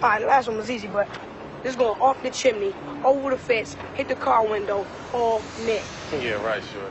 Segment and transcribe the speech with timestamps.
[0.00, 1.08] All right, the last one was easy, but
[1.64, 2.72] this going off the chimney,
[3.04, 5.82] over the fence, hit the car window, all net.
[6.12, 6.88] Yeah, right, sure.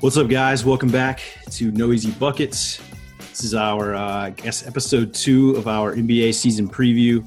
[0.00, 0.64] What's up, guys?
[0.64, 1.20] Welcome back
[1.50, 2.80] to No Easy Buckets.
[3.18, 7.22] This is our, uh, I guess, episode two of our NBA season preview.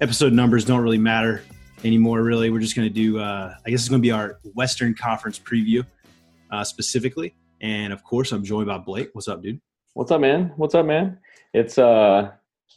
[0.00, 1.42] Episode numbers don't really matter
[1.84, 2.48] anymore, really.
[2.48, 5.38] We're just going to do, uh, I guess it's going to be our Western Conference
[5.38, 5.84] preview
[6.50, 7.34] uh, specifically.
[7.60, 9.10] And of course, I'm joined by Blake.
[9.12, 9.60] What's up, dude?
[9.94, 10.52] What's up, man?
[10.56, 11.18] What's up, man?
[11.52, 12.30] It's uh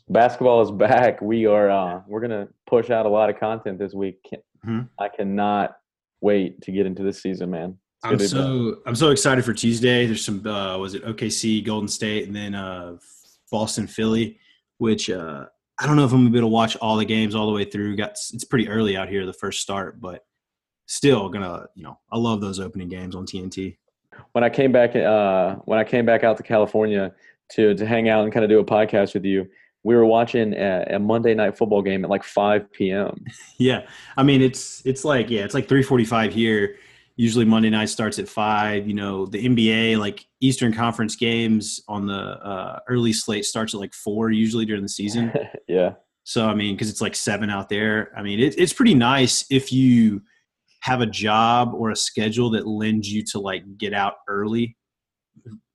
[0.10, 1.22] basketball is back.
[1.22, 4.20] We are uh we're gonna push out a lot of content this week.
[4.66, 4.90] Mhm.
[5.00, 5.78] I cannot
[6.22, 7.78] wait to get into this season, man.
[8.06, 10.06] It's I'm so I'm so excited for Tuesday.
[10.06, 12.98] There's some uh, was it OKC, Golden State, and then uh,
[13.52, 14.40] Boston, Philly,
[14.78, 15.46] which uh,
[15.80, 17.54] I don't know if I'm gonna be able to watch all the games all the
[17.54, 17.96] way through.
[17.96, 20.26] Got it's pretty early out here, the first start, but
[20.86, 23.78] still gonna you know I love those opening games on TNT.
[24.34, 27.14] when I came back uh when I came back out to California
[27.54, 29.48] to to hang out and kind of do a podcast with you,
[29.84, 33.26] we were watching a, a Monday night football game at like 5 p.m.
[33.58, 33.86] Yeah,
[34.18, 36.78] I mean it's it's like yeah, it's like 3:45 here.
[37.16, 38.88] Usually Monday night starts at five.
[38.88, 43.80] You know the NBA like Eastern Conference games on the uh, early slate starts at
[43.80, 45.32] like four usually during the season.
[45.68, 45.94] yeah.
[46.24, 48.12] So I mean, because it's like seven out there.
[48.18, 50.24] I mean, it, it's pretty nice if you
[50.84, 54.76] have a job or a schedule that lends you to like get out early.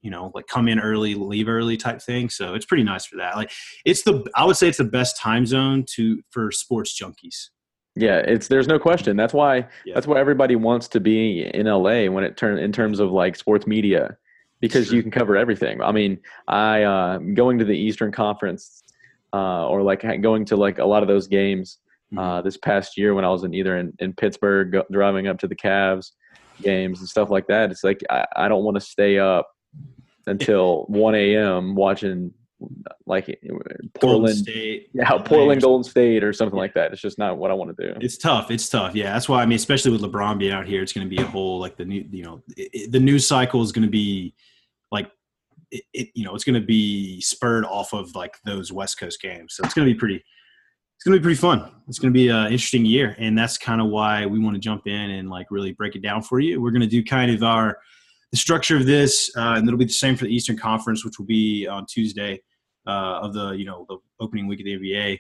[0.03, 2.29] You know, like come in early, leave early type thing.
[2.29, 3.35] So it's pretty nice for that.
[3.35, 3.51] Like
[3.87, 7.49] it's the I would say it's the best time zone to for sports junkies.
[7.97, 9.17] Yeah, it's there's no question.
[9.17, 9.95] That's why Yeah.
[9.95, 13.35] that's why everybody wants to be in LA when it turn in terms of like
[13.35, 14.17] sports media
[14.61, 14.97] because Sure.
[14.97, 15.81] you can cover everything.
[15.81, 18.83] I mean, I uh, going to the Eastern Conference
[19.33, 21.79] uh, or like going to like a lot of those games.
[22.17, 25.39] Uh, this past year when I was in either in, in Pittsburgh go, driving up
[25.41, 26.13] to the Cavs
[26.63, 27.71] games and stuff like that.
[27.71, 29.49] It's like I, I don't want to stay up
[30.27, 31.75] until 1 a.m.
[31.75, 32.33] watching
[33.07, 34.89] like Golden Portland, State.
[34.93, 36.93] yeah, Portland Golden State or something like that.
[36.93, 37.99] It's just not what I want to do.
[38.01, 38.51] It's tough.
[38.51, 38.95] It's tough.
[38.97, 41.23] Yeah, that's why I mean, especially with LeBron being out here, it's going to be
[41.23, 43.91] a whole like the new, you know, it, it- the news cycle is going to
[43.91, 44.35] be
[44.91, 45.09] like,
[45.71, 49.21] it, it, you know, it's going to be spurred off of like those West Coast
[49.21, 49.55] games.
[49.55, 50.25] So it's going to be pretty.
[50.99, 51.71] It's going to be pretty fun.
[51.87, 54.61] It's going to be an interesting year, and that's kind of why we want to
[54.61, 56.61] jump in and like really break it down for you.
[56.61, 57.79] We're going to do kind of our
[58.33, 61.17] the structure of this, uh, and it'll be the same for the Eastern Conference, which
[61.17, 62.43] will be on Tuesday
[62.89, 65.19] uh, of the you know the opening week of the NBA.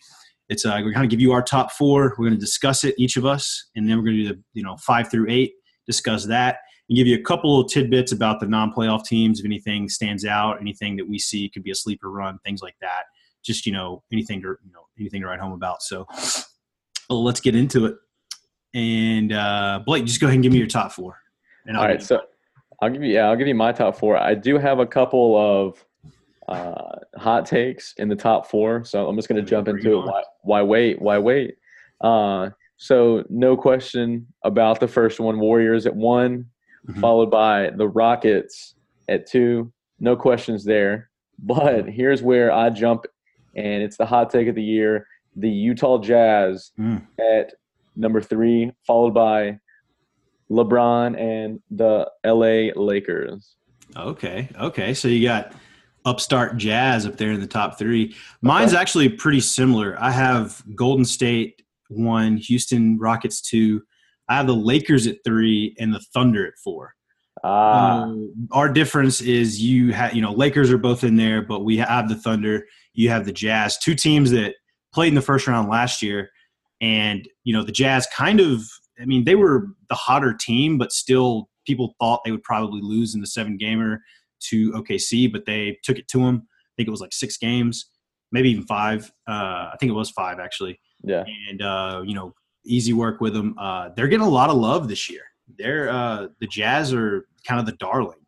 [0.48, 2.16] It's uh, we're going to give you our top four.
[2.18, 4.42] We're going to discuss it, each of us, and then we're going to do the
[4.54, 5.52] you know five through eight,
[5.86, 6.58] discuss that,
[6.88, 9.38] and give you a couple of tidbits about the non-playoff teams.
[9.38, 12.74] If anything stands out, anything that we see could be a sleeper run, things like
[12.80, 13.04] that.
[13.48, 15.82] Just you know anything to you know anything to write home about.
[15.82, 16.06] So
[17.08, 17.96] well, let's get into it.
[18.74, 21.16] And uh, Blake, just go ahead and give me your top four.
[21.66, 22.20] And All right, so
[22.82, 24.18] I'll give you yeah, I'll give you my top four.
[24.18, 25.82] I do have a couple of
[26.46, 30.04] uh, hot takes in the top four, so I'm just going to jump into it.
[30.06, 31.00] Why, why wait?
[31.00, 31.54] Why wait?
[32.02, 35.40] Uh, so no question about the first one.
[35.40, 36.44] Warriors at one,
[36.86, 37.00] Mhm.
[37.00, 38.74] followed by the Rockets
[39.08, 39.72] at two.
[39.98, 41.08] No questions there.
[41.38, 43.04] But here's where I jump,
[43.56, 47.06] and it's the hot take of the year: the Utah Jazz Mm.
[47.20, 47.54] at
[47.96, 49.58] number three, followed by
[50.50, 53.56] LeBron and the LA Lakers.
[53.96, 54.48] Okay.
[54.58, 54.94] Okay.
[54.94, 55.52] So you got
[56.04, 58.14] upstart Jazz up there in the top three.
[58.40, 59.96] Mine's actually pretty similar.
[60.00, 63.82] I have Golden State one, Houston Rockets two.
[64.28, 66.94] I have the Lakers at three and the Thunder at four.
[67.44, 71.60] Ah, Um, our difference is you have, you know, Lakers are both in there, but
[71.64, 72.66] we have the Thunder.
[72.98, 74.54] You have the Jazz, two teams that
[74.92, 76.30] played in the first round last year,
[76.80, 78.64] and you know the Jazz kind of.
[79.00, 83.14] I mean, they were the hotter team, but still, people thought they would probably lose
[83.14, 84.02] in the seven gamer
[84.48, 86.46] to OKC, but they took it to them.
[86.46, 87.90] I think it was like six games,
[88.32, 89.12] maybe even five.
[89.28, 91.24] Uh, I think it was five actually yeah.
[91.48, 92.34] and uh, you know,
[92.64, 93.54] easy work with them.
[93.58, 95.22] Uh, they're getting a lot of love this year.
[95.56, 98.18] They're uh, the Jazz are kind of the darling.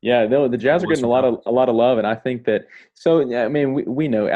[0.00, 2.14] Yeah, no, the Jazz are getting a lot of a lot of love, and I
[2.14, 2.66] think that.
[2.94, 4.28] So I mean, we, we know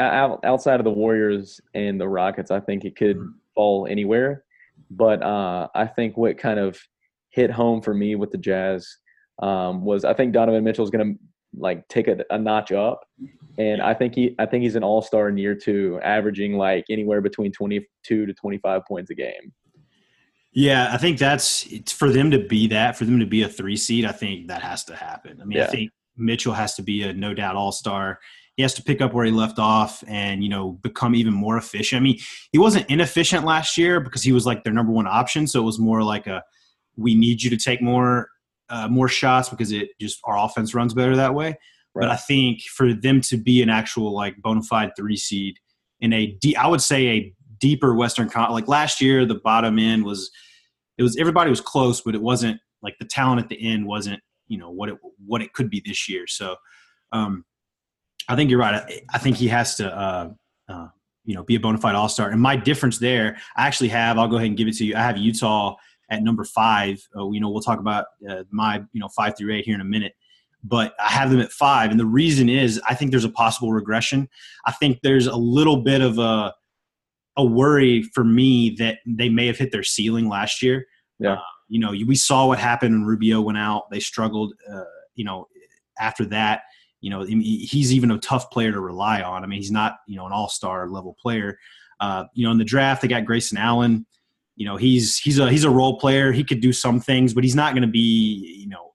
[0.43, 3.33] outside of the Warriors and the Rockets, I think it could Mhm.
[3.55, 4.43] fall anywhere.
[4.91, 6.77] But uh, I think what kind of
[7.29, 8.97] hit home for me with the Jazz
[9.41, 11.19] um, was I think Donovan Mitchell is going to
[11.57, 13.05] like take a, a notch up,
[13.57, 16.83] and I think he I think he's an All Star in year two, averaging like
[16.89, 19.53] anywhere between twenty two to twenty five points a game.
[20.53, 23.49] Yeah, I think that's it's for them to be that, for them to be a
[23.49, 24.05] three seed.
[24.05, 25.39] I think that has to happen.
[25.41, 28.19] I mean, I think Mitchell has to be a no doubt all star.
[28.55, 31.57] He has to pick up where he left off and you know become even more
[31.57, 31.99] efficient.
[31.99, 32.19] I mean,
[32.51, 35.65] he wasn't inefficient last year because he was like their number one option, so it
[35.65, 36.43] was more like a
[36.95, 38.29] we need you to take more
[38.69, 41.57] uh, more shots because it just our offense runs better that way.
[41.95, 45.59] But I think for them to be an actual like bona fide three seed
[45.99, 49.79] in a de- I would say a deeper Western Con like last year the bottom
[49.79, 50.29] end was
[50.97, 54.21] it was everybody was close, but it wasn't like the talent at the end wasn't
[54.49, 56.27] you know what it what it could be this year.
[56.27, 56.57] So
[57.13, 57.45] um,
[58.27, 58.75] I think you're right.
[58.75, 60.29] I, I think he has to uh,
[60.67, 60.87] uh,
[61.23, 62.29] you know be a bona fide All Star.
[62.29, 64.17] And my difference there, I actually have.
[64.17, 64.95] I'll go ahead and give it to you.
[64.97, 65.77] I have Utah
[66.11, 67.01] at number five.
[67.17, 69.81] Uh, you know we'll talk about uh, my you know five through eight here in
[69.81, 70.15] a minute.
[70.65, 73.71] But I have them at five, and the reason is I think there's a possible
[73.71, 74.27] regression.
[74.65, 76.53] I think there's a little bit of a
[77.37, 80.85] a worry for me that they may have hit their ceiling last year.
[81.19, 81.33] Yeah.
[81.33, 83.89] Uh, you know, we saw what happened when Rubio went out.
[83.89, 84.53] They struggled.
[84.71, 84.83] Uh,
[85.15, 85.47] you know,
[85.99, 86.61] after that,
[87.01, 89.43] you know, he's even a tough player to rely on.
[89.43, 91.57] I mean, he's not you know an all star level player.
[91.99, 94.05] Uh, you know, in the draft they got Grayson Allen.
[94.55, 96.31] You know, he's he's a he's a role player.
[96.31, 98.91] He could do some things, but he's not going to be you know.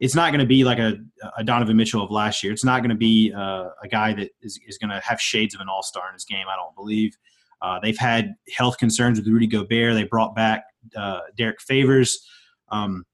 [0.00, 0.96] It's not going to be like a,
[1.36, 2.52] a Donovan Mitchell of last year.
[2.52, 5.56] It's not going to be uh, a guy that is, is going to have shades
[5.56, 6.46] of an all star in his game.
[6.48, 7.16] I don't believe.
[7.60, 9.94] Uh, they've had health concerns with Rudy Gobert.
[9.94, 10.64] They brought back
[10.96, 12.26] uh, Derrick Favors.
[12.70, 13.04] Um,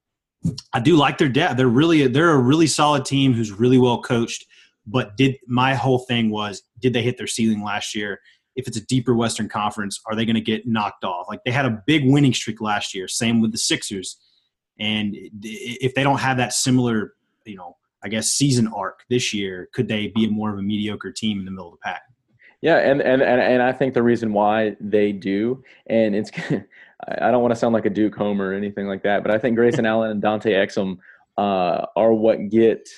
[0.72, 1.56] I do like their depth.
[1.56, 4.46] They're really they're a really solid team who's really well coached.
[4.86, 8.20] But did my whole thing was did they hit their ceiling last year?
[8.54, 11.26] If it's a deeper Western Conference, are they going to get knocked off?
[11.28, 13.08] Like they had a big winning streak last year.
[13.08, 14.18] Same with the Sixers.
[14.78, 17.14] And if they don't have that similar,
[17.44, 21.10] you know, I guess season arc this year, could they be more of a mediocre
[21.10, 22.02] team in the middle of the pack?
[22.64, 26.30] Yeah, and, and and and I think the reason why they do, and it's,
[27.20, 29.36] I don't want to sound like a Duke homer or anything like that, but I
[29.36, 30.96] think Grayson Allen and Dante Exum
[31.36, 32.88] uh, are what get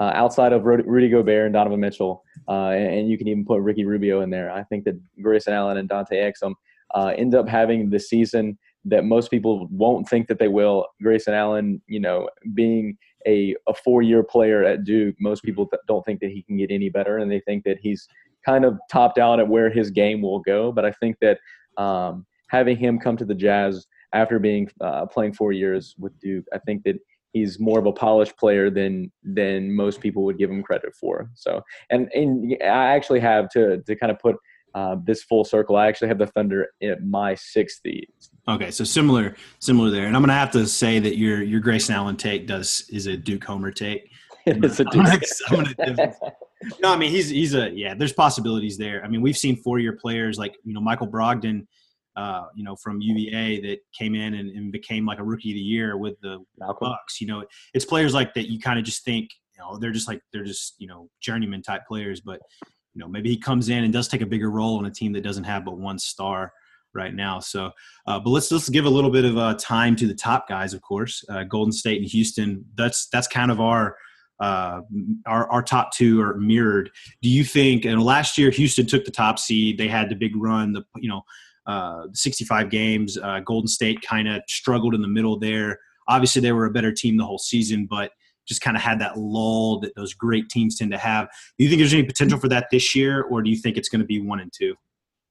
[0.00, 3.60] uh, outside of Rudy Gobert and Donovan Mitchell, uh, and, and you can even put
[3.60, 4.50] Ricky Rubio in there.
[4.50, 6.54] I think that Grayson Allen and Dante Exum
[6.92, 10.88] uh, end up having the season that most people won't think that they will.
[11.00, 15.80] Grayson Allen, you know, being a, a four year player at Duke, most people th-
[15.86, 18.08] don't think that he can get any better, and they think that he's
[18.44, 20.72] kind of topped out at where his game will go.
[20.72, 21.38] But I think that
[21.76, 26.44] um, having him come to the Jazz after being uh, playing four years with Duke,
[26.52, 26.96] I think that
[27.32, 31.30] he's more of a polished player than than most people would give him credit for.
[31.34, 34.36] So, and and I actually have to to kind of put
[34.74, 35.76] uh, this full circle.
[35.76, 38.06] I actually have the Thunder at my sixth seed.
[38.48, 41.94] Okay, so similar, similar there, and I'm gonna have to say that your your Grayson
[41.94, 44.10] Allen take does is a Duke Homer take.
[44.46, 45.78] it's a I'm gonna, Duke.
[45.78, 46.12] I'm gonna,
[46.80, 47.94] no, I mean he's he's a yeah.
[47.94, 49.04] There's possibilities there.
[49.04, 51.66] I mean we've seen four year players like you know Michael Brogdon,
[52.16, 55.54] uh, you know from UVA that came in and, and became like a rookie of
[55.54, 56.88] the year with the Malcolm.
[56.90, 57.20] Bucks.
[57.20, 57.44] You know,
[57.74, 60.44] it's players like that you kind of just think you know they're just like they're
[60.44, 62.40] just you know journeyman type players, but
[62.94, 65.12] you know maybe he comes in and does take a bigger role on a team
[65.12, 66.52] that doesn't have but one star
[66.94, 67.40] right now.
[67.40, 67.70] So,
[68.06, 70.74] uh, but let's let's give a little bit of uh, time to the top guys,
[70.74, 71.24] of course.
[71.28, 72.64] Uh, Golden State and Houston.
[72.74, 73.96] That's that's kind of our
[74.42, 74.80] uh,
[75.26, 76.90] our our top two are mirrored.
[77.22, 77.84] Do you think?
[77.84, 79.78] And last year, Houston took the top seed.
[79.78, 80.72] They had the big run.
[80.72, 81.22] The you know.
[81.64, 83.16] Uh, 65 games.
[83.16, 85.78] Uh, Golden State kind of struggled in the middle there.
[86.08, 88.10] Obviously, they were a better team the whole season, but
[88.48, 91.28] just kind of had that lull that those great teams tend to have.
[91.56, 93.88] Do you think there's any potential for that this year, or do you think it's
[93.88, 94.74] going to be one and two,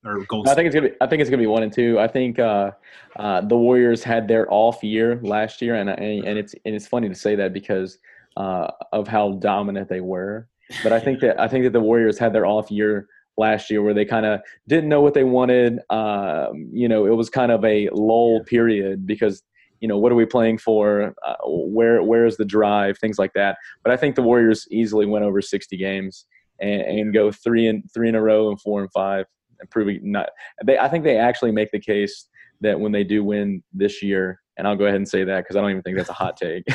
[0.05, 0.95] or Golden I think it's gonna be.
[1.01, 1.99] I think it's gonna be one and two.
[1.99, 2.71] I think uh,
[3.17, 6.87] uh, the Warriors had their off year last year, and and and it's and it's
[6.87, 7.99] funny to say that because
[8.41, 10.47] uh, of how dominant they were.
[10.83, 13.07] But I think that I think that the Warriors had their off year
[13.37, 15.79] last year where they kind of didn't know what they wanted.
[15.89, 19.43] Um, you know, it was kind of a lull period because
[19.79, 21.13] you know what are we playing for?
[21.25, 22.97] Uh, where where is the drive?
[22.97, 23.57] Things like that.
[23.83, 26.25] But I think the Warriors easily went over sixty games
[26.59, 29.25] and, and go three and three in a row and four and five
[29.59, 30.29] and proving not
[30.65, 32.27] they I think they actually make the case
[32.61, 35.55] that when they do win this year, and I'll go ahead and say that because
[35.55, 36.63] I don't even think that's a hot take,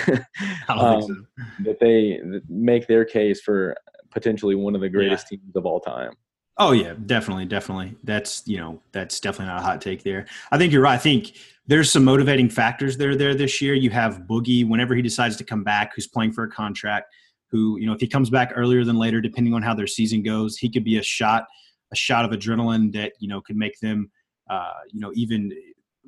[0.69, 1.27] I don't think um,
[1.61, 3.77] that they make their case for
[4.11, 6.15] potentially one of the greatest teams of all time.
[6.59, 7.95] Oh yeah, definitely, definitely.
[8.03, 10.27] That's you know that's definitely not a hot take there.
[10.51, 10.95] I think you're right.
[10.95, 11.37] I think
[11.69, 13.75] there's some motivating factors there there this year.
[13.75, 17.15] You have Boogie whenever he decides to come back, who's playing for a contract.
[17.53, 20.25] Who you know if he comes back earlier than later, depending on how their season
[20.25, 21.45] goes, he could be a shot
[21.93, 24.11] a shot of adrenaline that you know could make them
[24.51, 25.53] uh, you know even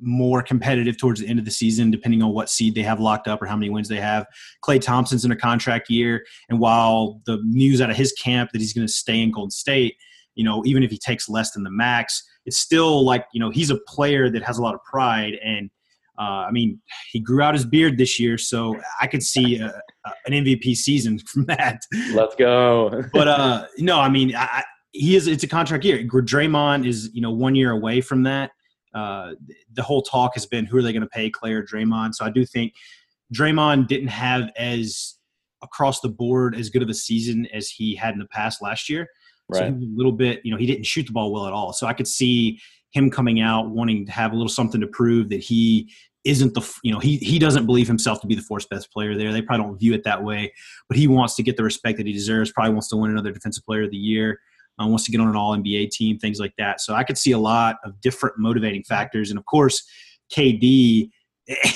[0.01, 3.27] more competitive towards the end of the season, depending on what seed they have locked
[3.27, 4.25] up or how many wins they have.
[4.63, 8.59] Klay Thompson's in a contract year, and while the news out of his camp that
[8.59, 9.95] he's going to stay in Golden State
[10.39, 13.49] you know, even if he takes less than the max, it's still like, you know,
[13.49, 15.33] he's a player that has a lot of pride.
[15.43, 15.69] And
[16.17, 19.67] uh, I mean, he grew out his beard this year, so I could see a,
[19.67, 21.81] a, an MVP season from that.
[22.13, 23.03] Let's go.
[23.11, 24.63] but uh, no, I mean, I,
[24.93, 25.27] he is.
[25.27, 25.97] It's a contract year.
[25.97, 28.51] Draymond is, you know, one year away from that.
[28.93, 29.33] Uh,
[29.73, 32.15] the whole talk has been who are they going to pay, Klay or Draymond?
[32.15, 32.73] So I do think
[33.33, 35.15] Draymond didn't have as
[35.61, 38.89] across the board as good of a season as he had in the past last
[38.89, 39.07] year.
[39.53, 39.67] So Right.
[39.69, 41.73] he was a little bit, you know, he didn't shoot the ball well at all.
[41.73, 42.59] So I could see
[42.91, 45.91] him coming out wanting to have a little something to prove that he
[46.23, 49.17] isn't the, you know, he he doesn't believe himself to be the fourth best player
[49.17, 49.31] there.
[49.31, 50.53] They probably don't view it that way,
[50.87, 52.51] but he wants to get the respect that he deserves.
[52.51, 54.39] Probably wants to win another Defensive Player of the Year.
[54.81, 56.81] Uh, wants to get on an All NBA team, things like that.
[56.81, 59.83] So I could see a lot of different motivating factors, and of course,
[60.35, 61.09] KD.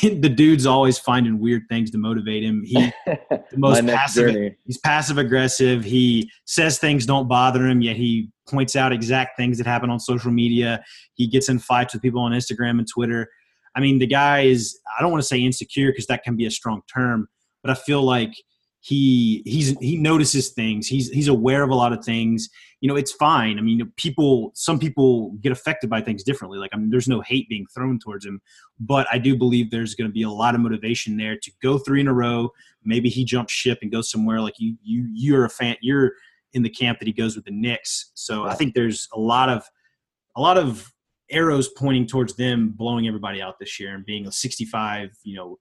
[0.01, 2.62] The dude's always finding weird things to motivate him.
[2.63, 4.55] He the most passive journey.
[4.67, 5.83] he's passive aggressive.
[5.83, 10.00] He says things don't bother him, yet he points out exact things that happen on
[10.00, 10.83] social media.
[11.15, 13.27] He gets in fights with people on Instagram and Twitter.
[13.75, 16.45] I mean, the guy is I don't want to say insecure because that can be
[16.45, 17.27] a strong term,
[17.63, 18.33] but I feel like
[18.86, 20.88] he he's he notices things.
[20.88, 22.50] He's he's aware of a lot of things.
[22.82, 23.58] You know, it's fine.
[23.58, 26.60] I mean, people some people get affected by things differently.
[26.60, 28.42] Like I mean, there's no hate being thrown towards him,
[28.82, 31.78] but I do believe there's going to be a lot of motivation there to go
[31.78, 32.50] three in a row.
[32.84, 36.12] Maybe he jumps ship and goes somewhere like you you you're a fan you're
[36.52, 38.12] in the camp that he goes with the Knicks.
[38.16, 39.63] So I think there's a lot of
[40.36, 40.92] a lot of
[41.32, 45.58] arrows pointing towards them blowing everybody out this year and being a 65, you know,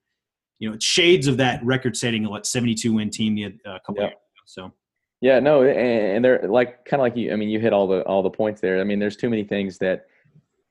[0.63, 4.03] you know, shades of that record-setting what 72 win team the, uh, a couple Yeah.
[4.03, 4.43] years ago.
[4.45, 4.71] So
[5.19, 5.77] Yeah, no, and,
[6.15, 7.33] and they're like kind of like you.
[7.33, 8.79] I mean, you hit all the all the points there.
[8.79, 10.05] I mean, there's too many things that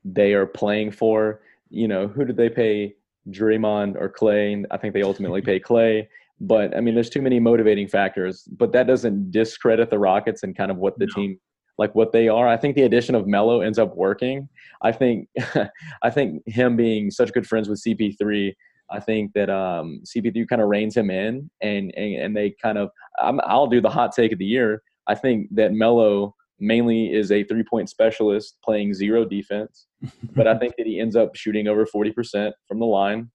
[0.04, 1.42] they are playing for.
[1.68, 2.94] You know, who did they pay?
[3.30, 4.64] Draymond or Klay?
[4.70, 6.08] I think they ultimately pay Klay.
[6.40, 8.48] But I mean, there's too many motivating factors.
[8.58, 11.14] But that doesn't discredit the Rockets and kind of what the No.
[11.14, 11.38] team
[11.78, 12.46] like what they are.
[12.48, 14.48] I think the addition of Melo ends up working.
[14.82, 15.28] I think
[16.02, 18.54] I think him being such good friends with CP3.
[18.92, 22.78] I think that um, CP3 kind of reins him in, and and, and they kind
[22.78, 24.82] of I'm, I'll do the hot take of the year.
[25.06, 29.86] I think that Melo mainly is a three point specialist playing zero defense,
[30.34, 33.30] but I think that he ends up shooting over 40% from the line,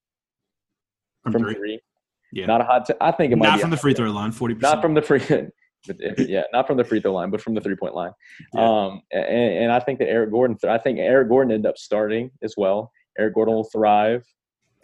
[1.23, 1.53] from, from three.
[1.55, 1.79] three.
[2.31, 2.45] Yeah.
[2.45, 2.97] Not a hot take.
[3.01, 4.61] I think it might not from the free throw line, 40%.
[4.61, 5.21] not from the free
[6.17, 8.11] yeah not from the free throw line but from the three point line
[8.53, 8.61] Yeah.
[8.85, 9.23] um and,
[9.63, 12.91] and i think that eric gordon i think eric gordon ended up starting as well
[13.17, 14.25] eric gordon will thrive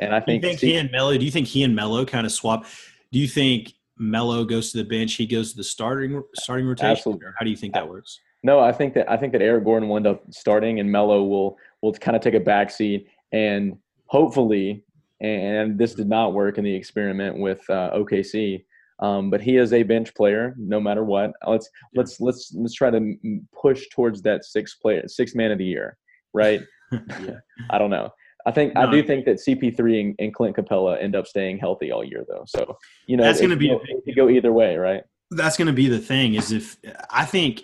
[0.04, 2.06] and i do you think, think he and Melo, do you think he and Melo
[2.06, 2.66] kind of swap?
[3.12, 6.92] Do you think Melo goes to the bench, he goes to the starting starting rotation?
[6.92, 7.28] Absolutely.
[7.28, 8.20] Or how do you think that works?
[8.44, 11.24] no i think that i think that eric gordon will end up starting and Melo
[11.24, 14.84] will will kind of take a back seat and hopefully
[15.22, 18.64] and this did not work in the experiment with uh, okc
[19.00, 22.92] um, but he is a bench player no matter what let's let's let's let's try
[22.92, 23.16] to
[23.60, 25.98] push towards that six player six man of the year
[26.34, 26.62] right
[27.22, 27.40] yeah.
[27.70, 28.10] I don't know.
[28.46, 31.92] I think I do think that CP3 and, and Clint Capela end up staying healthy
[31.92, 32.44] all year though.
[32.46, 35.04] So you know That's gonna could be big it could go either way, right?
[35.36, 36.78] that's going to be the thing is if
[37.10, 37.64] I think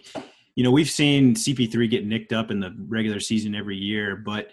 [0.56, 4.52] you know we've seen CP3 get nicked up in the regular season every year, but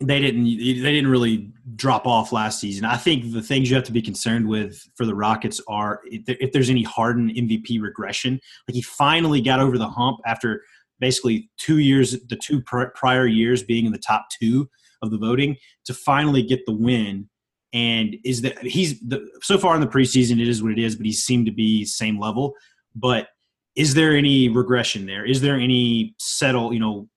[0.00, 2.84] they didn't they didn't really drop off last season.
[2.84, 6.52] I think the things you have to be concerned with for the Rockets are if
[6.52, 8.40] there's any Harden MVP regression.
[8.68, 10.62] Like he finally got over the hump after
[11.00, 14.68] basically two years, the two prior years being in the top two
[15.04, 17.28] of the voting to finally get the win.
[17.72, 20.96] And is that he's the, so far in the preseason it is what it is
[20.96, 22.54] but he seemed to be same level.
[22.94, 23.28] But
[23.76, 25.24] is there any regression there?
[25.24, 27.08] Is there any settle you know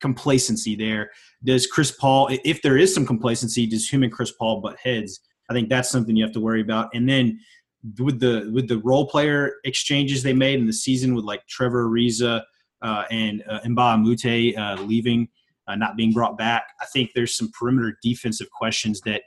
[0.00, 1.10] complacency there?
[1.44, 5.20] Does chris paul if there is some complacency does him and chris paul butt heads?
[5.50, 6.90] I think that's something you have to worry about.
[6.94, 7.40] And then
[7.98, 11.86] with the with the role player exchanges they made in the season with like trevor
[11.86, 12.42] ariza
[12.82, 15.28] uh, and uh, Mba Mute uh, leaving
[15.70, 19.22] uh, not being brought back i think there's some perimeter defensive questions that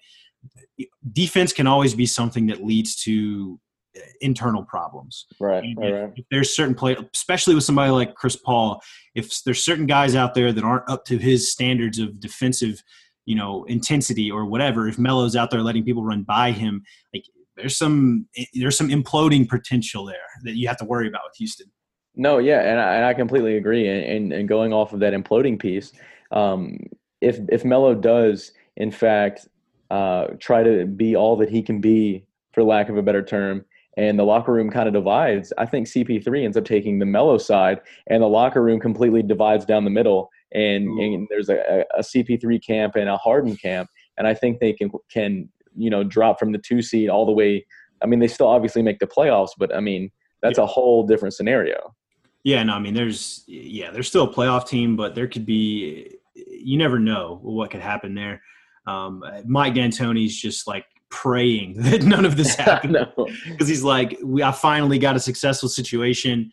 [1.12, 3.60] defense can always be something that leads to
[3.96, 5.26] uh, internal problems.
[5.40, 6.14] Right, right, if, right.
[6.16, 8.82] if there's certain play, especially with somebody like Chris Paul,
[9.16, 12.82] if there's certain guys out there that aren't up to his standards of defensive,
[13.26, 16.84] you know, intensity or whatever, if Melo's out there letting people run by him,
[17.14, 21.36] like there's some there's some imploding potential there that you have to worry about with
[21.38, 21.68] Houston.
[22.16, 23.88] No, yeah, and I, and I completely agree.
[23.88, 25.94] And, and and going off of that imploding piece,
[26.34, 26.78] um,
[27.22, 29.48] if if Melo does in fact
[29.90, 33.64] uh, try to be all that he can be, for lack of a better term,
[33.96, 37.38] and the locker room kind of divides, I think CP3 ends up taking the Melo
[37.38, 40.30] side, and the locker room completely divides down the middle.
[40.54, 44.74] And, and there's a, a CP3 camp and a Harden camp, and I think they
[44.74, 47.66] can can you know drop from the two seed all the way.
[48.02, 50.12] I mean, they still obviously make the playoffs, but I mean
[50.42, 51.96] that's a whole different scenario.
[52.44, 56.18] Yeah, no, I mean, there's yeah, there's still a playoff team, but there could be
[56.36, 58.42] you never know what could happen there.
[58.88, 63.28] Um, Mike D'Antoni's just like praying that none of this happens no.
[63.50, 66.52] because he's like, we I finally got a successful situation.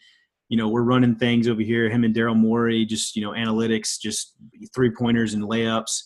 [0.48, 1.88] You know, we're running things over here.
[1.88, 4.34] Him and Daryl Morey, just you know, analytics, just
[4.74, 6.02] three pointers and layups,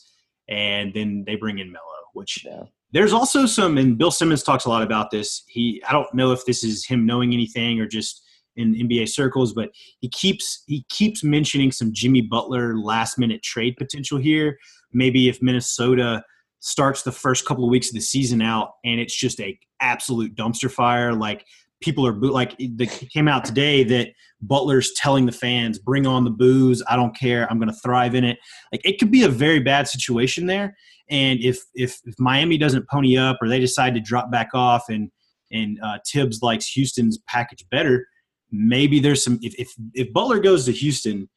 [0.49, 2.65] and then they bring in Melo, which Yeah.
[2.93, 5.43] there's also some, and Bill Simmons talks a lot about this.
[5.49, 8.23] He, I don't know if this is him knowing anything or just
[8.57, 9.71] in NBA circles, but
[10.01, 14.59] he keeps he keeps mentioning some Jimmy Butler last minute trade potential here.
[14.93, 16.23] Maybe if Minnesota
[16.61, 20.35] starts the first couple of weeks of the season out and it's just a absolute
[20.35, 21.45] dumpster fire, like
[21.83, 24.09] people are boo- like it came out today that
[24.41, 26.83] Butler's telling the fans, "Bring on the booze.
[26.89, 27.51] I don't care.
[27.51, 28.39] I'm going to thrive in it."
[28.73, 30.77] Like it could be a very bad situation there.
[31.11, 34.89] And if, if if Miami doesn't pony up or they decide to drop back off
[34.89, 35.11] and
[35.51, 38.07] and uh, Thibs likes Houston's package better,
[38.55, 39.39] maybe there's some.
[39.43, 41.29] If if, if Butler goes to Houston,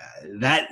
[0.00, 0.70] uh, that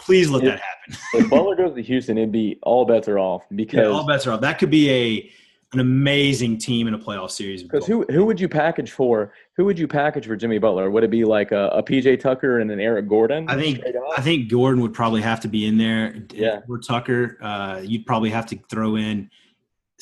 [0.00, 1.02] please let if, that happen.
[1.14, 4.26] if Butler goes to Houston, it'd be all bets are off because yeah, all bets
[4.26, 4.40] are off.
[4.40, 5.30] That could be a
[5.72, 7.62] an amazing team in a playoff series.
[7.62, 9.32] Because who who would you package for?
[9.56, 10.90] Who would you package for Jimmy Butler?
[10.90, 13.48] Would it be like a, a PJ Tucker and an Eric Gordon?
[13.48, 13.80] I think
[14.16, 16.14] I think Gordon would probably have to be in there.
[16.32, 17.38] Yeah, or Tucker.
[17.40, 19.30] Uh, you'd probably have to throw in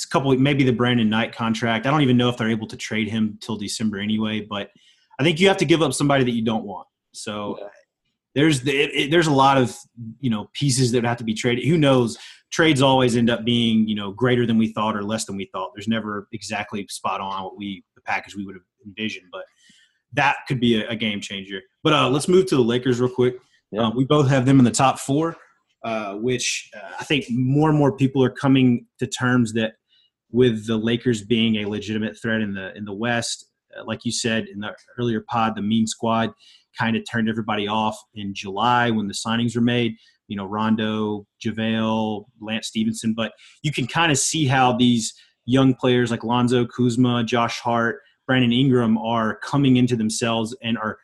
[0.04, 1.86] a couple, maybe the Brandon Knight contract.
[1.86, 4.40] I don't even know if they're able to trade him till December anyway.
[4.40, 4.70] But
[5.18, 6.86] I think you have to give up somebody that you don't want.
[7.12, 7.58] So.
[7.60, 7.68] Yeah.
[8.32, 9.76] There's the, it, it, there's a lot of
[10.20, 11.64] you know pieces that have to be traded.
[11.64, 12.16] Who knows?
[12.50, 15.48] trades always end up being you know greater than we thought or less than we
[15.52, 15.70] thought.
[15.74, 19.44] There's never exactly spot on what we the package we would have envisioned, but
[20.12, 21.60] that could be a, a game changer.
[21.82, 23.36] But uh, let's move to the Lakers real quick.
[23.70, 23.82] Yeah.
[23.82, 25.36] Uh, we both have them in the top four,
[25.84, 29.74] uh, which uh, I think more and more people are coming to terms that
[30.32, 33.46] with the Lakers being a legitimate threat in the in the West.
[33.78, 36.32] Uh, like you said in the earlier pod, the Mean Squad
[36.78, 39.96] kind of turned everybody off in July when the signings were made
[40.30, 43.32] you know, Rondo, JaVale, Lance Stephenson, but
[43.62, 45.12] you can kind of see how these
[45.44, 50.98] young players like Lonzo Kuzma, Josh Hart, Brandon Ingram are coming into themselves and are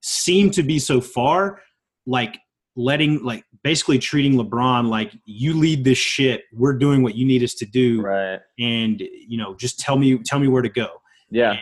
[0.00, 1.60] seem to be so far
[2.06, 2.38] like
[2.78, 6.44] letting like basically treating LeBron like you lead this shit.
[6.52, 8.02] We're doing what you need us to do.
[8.02, 8.38] Right.
[8.58, 11.02] And you know, just tell me tell me where to go.
[11.28, 11.50] Yeah.
[11.50, 11.60] And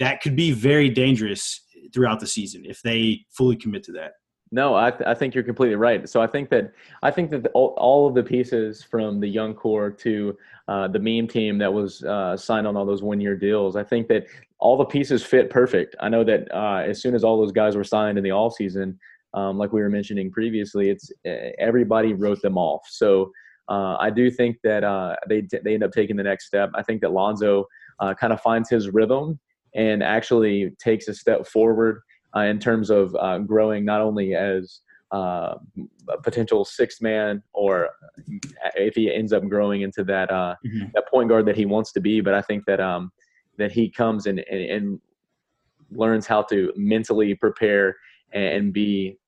[0.00, 1.60] that could be very dangerous
[1.94, 4.14] throughout the season if they fully commit to that.
[4.52, 6.08] No, I, th- I think you're completely right.
[6.08, 9.26] So I think that I think that the, all, all, of the pieces from the
[9.26, 10.36] young core to
[10.68, 13.84] uh, the meme team that was uh, signed on all those one year deals, I
[13.84, 14.26] think that
[14.58, 15.96] all the pieces fit perfect.
[16.00, 18.50] I know that uh, as soon as all those guys were signed in the all
[18.50, 18.98] season,
[19.36, 21.12] um, like we were mentioning previously, it's
[21.58, 22.86] everybody wrote them off.
[22.88, 23.30] So
[23.68, 26.70] uh, I do think that uh, they they end up taking the next step.
[26.74, 27.66] I think that Lonzo
[28.00, 29.38] uh, kind of finds his rhythm
[29.74, 32.00] and actually takes a step forward
[32.34, 34.80] uh, in terms of uh, growing not only as
[35.12, 35.54] uh,
[36.08, 37.90] a potential sixth man or
[38.74, 40.86] if he ends up growing into that uh, mm-hmm.
[40.94, 42.20] that point guard that he wants to be.
[42.20, 43.12] But I think that um,
[43.58, 45.00] that he comes and, and, and
[45.90, 47.96] learns how to mentally prepare
[48.32, 49.18] and be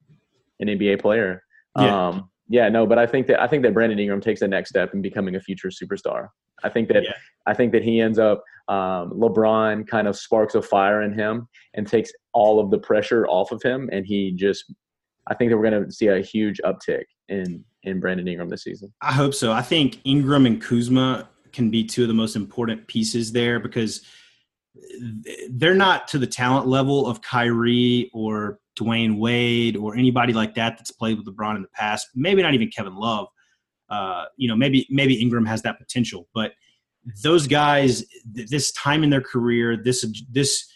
[0.61, 1.42] an NBA player.
[1.77, 2.09] Yeah.
[2.09, 4.71] Um, yeah, no, but I think that I think that Brandon Ingram takes the next
[4.71, 6.29] step in becoming a future superstar.
[6.64, 7.12] I think that yeah.
[7.47, 11.47] I think that he ends up um, LeBron kind of sparks a fire in him
[11.75, 14.73] and takes all of the pressure off of him, and he just
[15.27, 18.64] I think that we're going to see a huge uptick in in Brandon Ingram this
[18.64, 18.92] season.
[19.03, 19.53] I hope so.
[19.53, 24.05] I think Ingram and Kuzma can be two of the most important pieces there because
[25.51, 30.76] they're not to the talent level of Kyrie or Dwyane Wade or anybody like that
[30.76, 32.08] that's played with LeBron in the past.
[32.14, 33.28] Maybe not even Kevin Love.
[33.88, 36.52] Uh, you know, maybe maybe Ingram has that potential, but
[37.22, 40.66] those guys, this time in their career, this this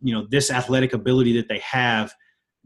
[0.00, 2.12] you know this athletic ability that they have,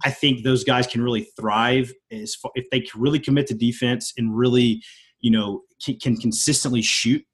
[0.04, 3.54] I think those guys can really thrive as far, if they can really commit to
[3.54, 4.82] defense and really
[5.20, 7.24] you know can, can consistently shoot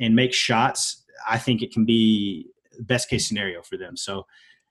[0.00, 1.04] and make shots.
[1.28, 3.96] I think it can be the best case scenario for them.
[3.96, 4.26] So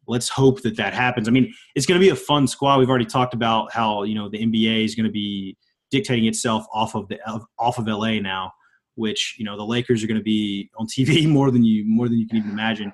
[0.07, 1.27] let's hope that that happens.
[1.27, 2.79] I mean, it's going to be a fun squad.
[2.79, 5.57] We've already talked about how you know the NBA is going to be
[5.91, 7.19] dictating itself off of the
[7.59, 8.51] off of LA now,
[8.95, 12.07] which you know the Lakers are going to be on TV more than you more
[12.07, 12.91] than you can even imagine.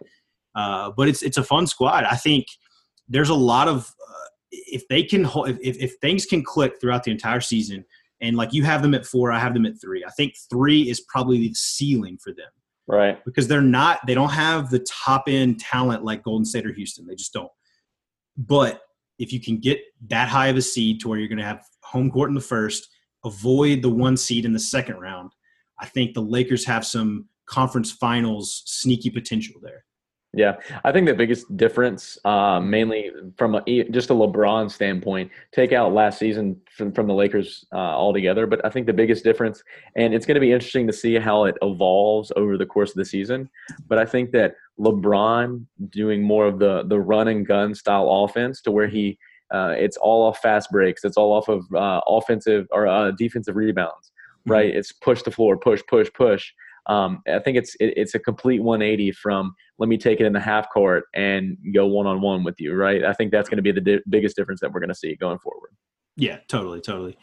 [0.55, 2.03] Uh, but it's it's a fun squad.
[2.03, 2.45] I think
[3.07, 7.11] there's a lot of uh, if they can if, if things can click throughout the
[7.11, 7.85] entire season,
[8.21, 10.03] and like you have them at four, I have them at three.
[10.05, 12.49] I think three is probably the ceiling for them
[12.91, 13.23] right?
[13.25, 17.07] Because they're not, they don't have the top end talent like Golden State or Houston.
[17.07, 17.51] They just don't.
[18.37, 18.81] But
[19.19, 21.63] if you can get that high of a seed to where you're going to have
[21.83, 22.87] home court in the first,
[23.23, 25.31] avoid the one seed in the second round,
[25.79, 29.83] I think the Lakers have some conference finals sneaky potential there.
[30.33, 35.73] Yeah, I think the biggest difference, uh, mainly from a, just a LeBron standpoint, take
[35.73, 38.47] out last season from, from the Lakers uh, altogether.
[38.47, 39.61] But I think the biggest difference,
[39.97, 42.95] and it's going to be interesting to see how it evolves over the course of
[42.95, 43.49] the season.
[43.89, 48.61] But I think that LeBron doing more of the the run and gun style offense,
[48.61, 49.17] to where he
[49.53, 53.57] uh, it's all off fast breaks, it's all off of uh, offensive or uh, defensive
[53.57, 54.51] rebounds, mm-hmm.
[54.51, 54.73] right?
[54.73, 56.53] It's push the floor, push, push, push.
[56.87, 60.31] Um, I think it's it, it's a complete 180 from let me take it in
[60.31, 63.03] the half court and go one on one with you, right?
[63.03, 65.15] I think that's going to be the di- biggest difference that we're going to see
[65.15, 65.71] going forward.
[66.15, 67.17] Yeah, totally, totally.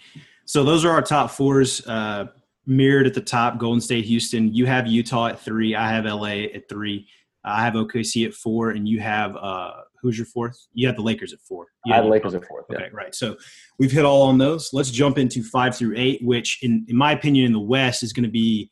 [0.45, 1.87] So those are our top fours.
[1.87, 2.27] Uh,
[2.67, 4.53] mirrored at the top, Golden State, Houston.
[4.53, 5.77] You have Utah at three.
[5.77, 7.07] I have LA at three.
[7.45, 10.59] I have OKC at four, and you have uh, who's your fourth?
[10.73, 11.69] You have the Lakers at four.
[11.87, 12.65] You I have the Lakers at fourth.
[12.75, 13.15] Okay, right.
[13.15, 13.37] So
[13.79, 14.71] we've hit all on those.
[14.73, 18.13] Let's jump into five through eight, which, in, in my opinion, in the West is
[18.13, 18.69] going to be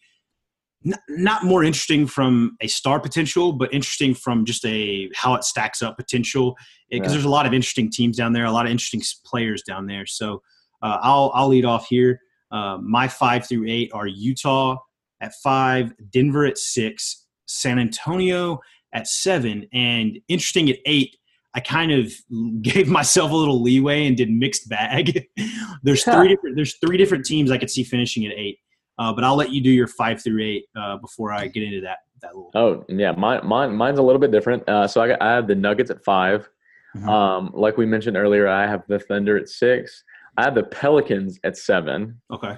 [1.08, 5.82] not, more interesting from a star potential, but interesting from just a how it stacks
[5.82, 6.56] up potential.
[6.90, 7.12] Because Yeah.
[7.14, 10.06] there's a lot of interesting teams down there, a lot of interesting players down there.
[10.06, 10.42] So
[10.82, 12.20] uh, I'll I'll lead off here.
[12.50, 14.76] Uh, my five through eight are Utah
[15.20, 18.60] at five, Denver at six, San Antonio
[18.92, 21.16] at seven, and interesting at eight.
[21.54, 22.12] I kind of
[22.62, 25.26] gave myself a little leeway and did mixed bag.
[25.82, 28.58] there's three different there's three different teams I could see finishing at eight,
[28.98, 31.80] uh, but I'll let you do your five through eight uh, before I get into
[31.82, 32.50] that that little.
[32.54, 34.66] Oh yeah, mine, mine mine's a little bit different.
[34.68, 36.48] Uh, so I, got, I have the Nuggets at 5
[36.96, 37.08] Mhm.
[37.08, 40.02] Um, like we mentioned earlier, I have the Thunder at six.
[40.38, 42.56] I have the Pelicans at seven, Okay.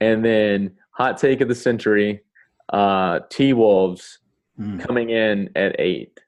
[0.00, 2.22] and then hot take of the century,
[2.72, 4.20] uh, T Wolves
[4.58, 6.18] Mm, coming in at eight.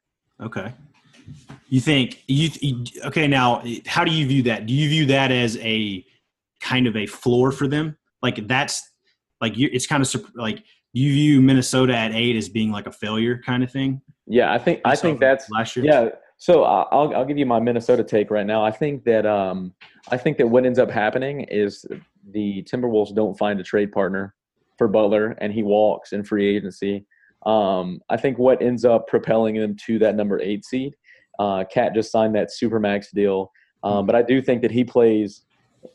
[0.40, 0.72] okay.
[1.70, 3.62] You think you, you okay now?
[3.86, 4.66] How do you view that?
[4.66, 6.04] Do you view that as a
[6.60, 7.96] kind of a floor for them?
[8.22, 8.89] Like that's
[9.40, 12.92] like you, it's kind of like you view Minnesota at eight as being like a
[12.92, 14.00] failure kind of thing?
[14.26, 15.86] Yeah, I think I think that's last year.
[15.86, 16.08] Yeah.
[16.38, 18.64] So uh, I'll I'll give you my Minnesota take right now.
[18.64, 19.74] I think that um
[20.10, 21.84] I think that what ends up happening is
[22.30, 24.34] the Timberwolves don't find a trade partner
[24.78, 27.06] for Butler and he walks in free agency.
[27.46, 30.94] Um, I think what ends up propelling them to that number eight seed.
[31.38, 33.50] Uh, KAT just signed that supermax deal,
[33.82, 35.46] um, but I do think that he plays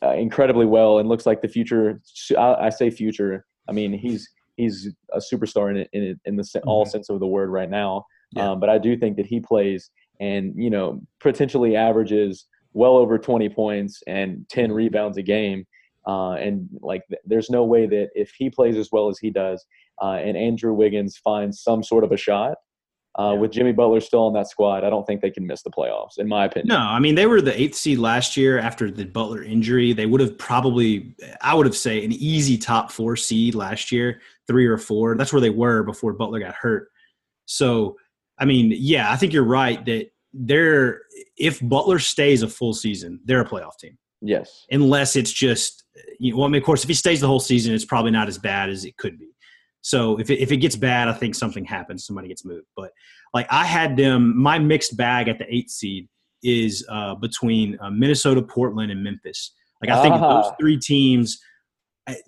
[0.04, 2.02] uh, incredibly well and looks like the future.
[2.38, 3.46] I, I say future.
[3.68, 7.10] I mean he's he's a superstar in it, in, it, in the se- all sense
[7.10, 8.06] of the word right now.
[8.32, 8.52] Yeah.
[8.52, 13.18] Um, but I do think that he plays and you know potentially averages well over
[13.18, 15.66] 20 points and 10 rebounds a game.
[16.06, 19.32] Uh, and like, th- there's no way that if he plays as well as he
[19.32, 19.66] does,
[20.02, 22.58] uh, and Andrew Wiggins finds some sort of a shot,
[23.18, 23.40] uh, Yeah.
[23.40, 26.18] with Jimmy Butler still on that squad, I don't think they can miss the playoffs,
[26.18, 26.68] in my opinion.
[26.68, 29.94] No, I mean they were the eighth seed last year after the Butler injury.
[29.94, 34.22] They would have probably, I would have say, an easy top four seed last year,
[34.48, 35.16] three or four.
[35.16, 36.90] That's where they were before Butler got hurt.
[37.46, 37.98] So,
[38.38, 41.02] I mean, yeah, I think you're right that they're
[41.38, 43.98] if Butler stays a full season, they're a playoff team.
[44.22, 44.66] Yes.
[44.72, 45.84] Unless it's just,
[46.20, 48.12] you know, well, I mean, of course, if he stays the whole season, it's probably
[48.12, 49.30] not as bad as it could be.
[49.86, 52.08] So if it, if it gets bad, I think something happens.
[52.08, 52.66] Somebody gets moved.
[52.76, 52.92] But
[53.36, 56.10] like I had them, my mixed bag at the eighth seed
[56.42, 59.52] is uh, between uh, Minnesota, Portland, and Memphis.
[59.84, 60.56] Like I think of those Ah.
[60.60, 61.40] three teams,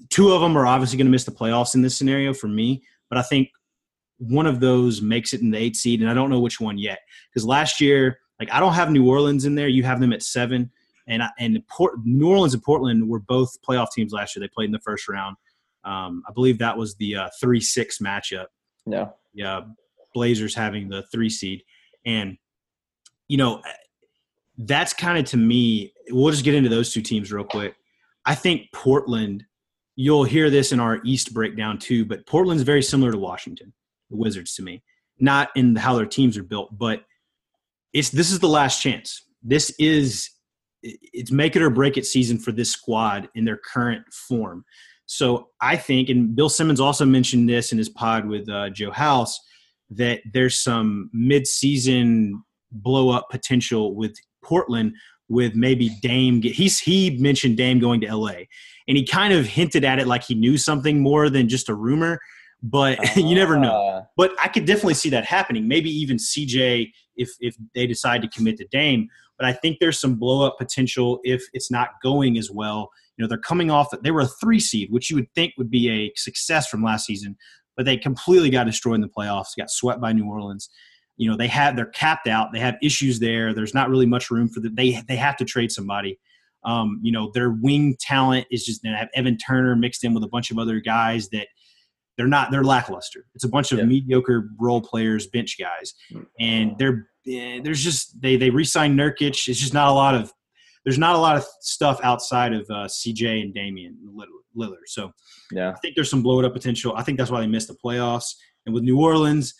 [0.10, 2.84] two of them are obviously going to miss the playoffs in this scenario for me.
[3.10, 3.50] But I think
[4.20, 6.78] one of those makes it in the eight seed, and I don't know which one
[6.78, 7.00] yet.
[7.34, 9.67] Because last year, like I don't have New Orleans in there.
[9.67, 10.70] You have them at seven,
[11.08, 14.41] and I, and Port, New Orleans and Portland were both playoff teams last year.
[14.41, 15.38] They played in the first round.
[15.88, 18.47] Um, I believe that was the uh, three six matchup
[18.86, 19.10] Yeah.
[19.34, 19.62] yeah,
[20.13, 21.63] Blazers having the three seed.
[22.06, 22.38] And,
[23.28, 23.62] you know,
[24.58, 27.76] that's kind of to me, we'll just get into those two teams real quick.
[28.26, 29.45] I think Portland,
[29.95, 33.73] you'll hear this in our East breakdown too, but Portland's very similar to Washington,
[34.10, 34.84] the Wizards to me.
[35.19, 37.04] Not in how their teams are built, but
[37.93, 39.23] it's this is the last chance.
[39.41, 40.30] This is
[40.84, 44.63] it's make it or break it season for this squad in their current form.
[45.08, 48.91] So I think, and Bill Simmons also mentioned this in his pod with uh, Joe
[48.91, 49.39] House,
[49.89, 54.93] that there's some mid-season blow up potential with Portland
[55.30, 56.41] with maybe Dame.
[56.41, 58.43] Get, he's he mentioned Dame going to LA,
[58.88, 61.76] and he kind of hinted at it like he knew something more than just a
[61.76, 62.20] rumor.
[62.63, 65.67] But you never know Uh, but I could definitely see that happening.
[65.67, 69.10] Maybe even CJ if if they decide to commit to Dame.
[69.38, 72.89] But I think there's some blow up potential if it's not going as well.
[73.17, 73.88] You know, they're coming off.
[74.03, 77.06] They were a three seed, which you would think would be a success from last
[77.06, 77.36] season,
[77.75, 79.58] but they completely got destroyed in the playoffs.
[79.58, 80.69] Got swept by New Orleans.
[81.17, 82.49] You know, they have they're capped out.
[82.53, 83.53] They have issues there.
[83.53, 84.75] There's not really much room for them.
[84.75, 86.19] They they have to trade somebody.
[86.63, 90.23] Um, you know, their wing talent is just they have Evan Turner mixed in with
[90.23, 91.47] a bunch of other guys that
[92.17, 93.25] they're not they're lackluster.
[93.34, 93.86] It's a bunch of Yeah.
[93.86, 95.93] mediocre role players, bench guys,
[96.39, 99.47] and they're eh, there's just they they re-signed Nurkic.
[99.47, 100.32] It's just not a lot of
[100.88, 103.97] there's not a lot of stuff outside of uh, CJ and Damian
[104.58, 104.86] Lillard.
[104.86, 105.12] So
[105.52, 105.71] yeah.
[105.71, 106.93] I think there's some blow it up potential.
[106.95, 108.36] I think that's why they missed the playoffs.
[108.65, 109.54] And with New Orleans,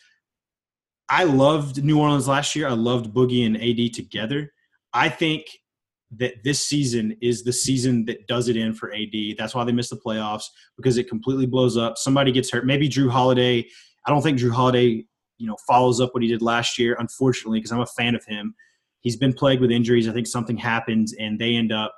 [1.10, 2.66] I loved New Orleans last year.
[2.70, 4.54] I loved Boogie and AD together.
[4.94, 5.44] I think
[6.12, 9.36] that this season is the season that does it in for AD.
[9.38, 10.46] That's why they missed the playoffs
[10.78, 11.98] because it completely blows up.
[11.98, 12.66] Somebody gets hurt.
[12.66, 13.68] Maybe Jrue Holiday.
[14.06, 15.06] I don't think Jrue Holiday,
[15.40, 16.96] you know, follows up what he did last year.
[16.98, 18.56] Unfortunately, because I'm a fan of him.
[19.08, 20.10] He's been plagued with injuries.
[20.10, 21.96] I think something happens and they end up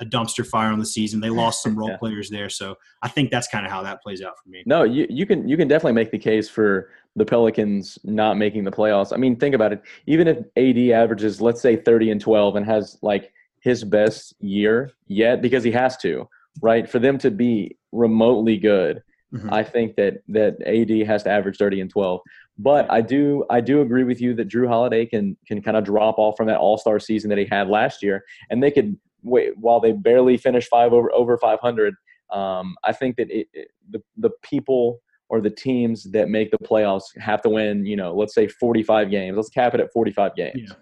[0.00, 1.20] a dumpster fire on the season.
[1.20, 1.96] They lost some role yeah.
[1.96, 4.62] players there, so I think that's kind of how that plays out for me.
[4.66, 8.64] No, you you can you can definitely make the case for the Pelicans not making
[8.64, 9.12] the playoffs.
[9.12, 9.82] I mean, think about it.
[10.06, 14.90] Even if AD averages, let's say, 30 and 12 and has like his best year
[15.06, 16.28] yet, because he has to,
[16.62, 16.88] right?
[16.88, 19.02] For them to be remotely good,
[19.34, 19.52] mm-hmm.
[19.52, 22.20] I think that that AD has to average 30 and 12.
[22.62, 25.84] But I do I do agree with you that Jrue Holiday can can kind of
[25.84, 28.96] drop off from that All Star season that he had last year, and they could
[29.22, 31.94] wait while they barely finished five over over 500.
[32.30, 36.58] Um, I think that it, it, the the people or the teams that make the
[36.58, 39.36] playoffs have to win, you know, let's say 45 games.
[39.36, 40.56] Let's cap it at 45 games.
[40.56, 40.74] Yeah.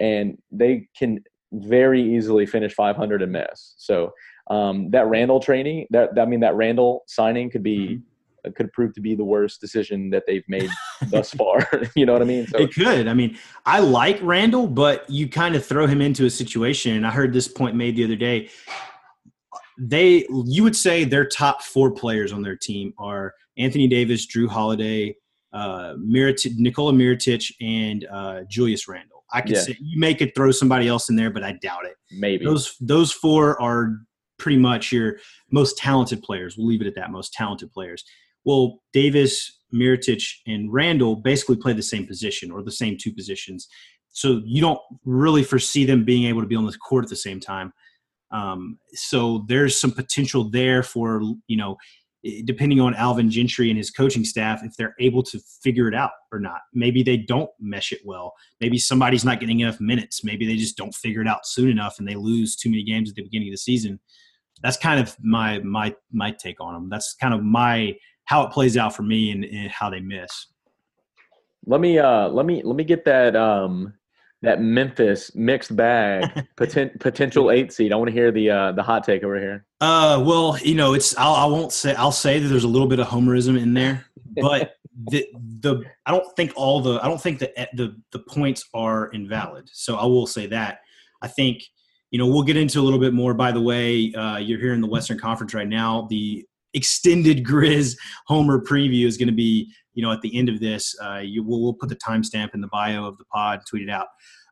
[0.00, 1.20] And they can
[1.52, 3.74] very easily finish 500 and miss.
[3.78, 4.12] So
[4.50, 8.02] um, that Randle training, that, I mean, that Randle signing could be, mm-hmm.
[8.54, 10.70] Could prove to be the worst decision that they've made
[11.08, 11.68] thus far.
[11.96, 12.46] you know what I mean?
[12.46, 13.08] So, it could.
[13.08, 16.96] I mean, I like Randle, but you kind of throw him into a situation.
[16.96, 18.50] And I heard this point made the other day.
[19.78, 24.48] They, you would say their top four players on their team are– Anthony Davis, Jrue
[24.48, 25.16] Holiday,
[25.52, 29.24] uh, Mirotic, Nikola Mirotic, and uh, Julius Randle.
[29.32, 29.60] I could yeah.
[29.60, 31.96] say you may could throw somebody else in there, but I doubt it.
[32.12, 33.98] Maybe those those four are
[34.38, 35.18] pretty much your
[35.50, 36.56] most talented players.
[36.56, 37.10] We'll leave it at that.
[37.10, 38.04] Most talented players.
[38.46, 43.68] Well, Davis, Mirotic, and Randle basically play the same position or the same two positions.
[44.08, 47.16] So you don't really foresee them being able to be on the court at the
[47.16, 47.72] same time.
[48.30, 51.76] Um, so there's some potential there for you know
[52.44, 56.10] depending on Alvin Gentry and his coaching staff, if they're able to figure it out
[56.32, 56.60] or not.
[56.72, 58.32] Maybe they don't mesh it well.
[58.60, 60.24] Maybe somebody's not getting enough minutes.
[60.24, 63.10] Maybe they just don't figure it out soon enough and they lose too many games
[63.10, 64.00] at the beginning of the season.
[64.62, 66.88] That's kind of my my my take on them.
[66.88, 67.94] That's kind of my
[68.26, 70.48] how it plays out for me and, and how they miss.
[71.64, 73.94] Let me uh let me let me get that um
[74.42, 77.92] that Memphis mixed bag poten- potential eight seed.
[77.92, 79.66] I want to hear the uh, the hot take over here.
[79.80, 82.88] Uh, well, you know, it's I'll, I won't say I'll say that there's a little
[82.88, 84.06] bit of homerism in there,
[84.40, 84.74] but
[85.10, 85.26] the
[85.60, 89.68] the I don't think all the I don't think that the the points are invalid.
[89.72, 90.80] So I will say that
[91.22, 91.64] I think
[92.10, 93.34] you know we'll get into a little bit more.
[93.34, 96.06] By the way, uh, you're here in the Western Conference right now.
[96.10, 97.96] The extended Grizz
[98.28, 101.42] Homer preview is going to be you know, at the end of this, uh, you
[101.42, 104.06] will we'll put the timestamp in the bio of the pod, tweet it out.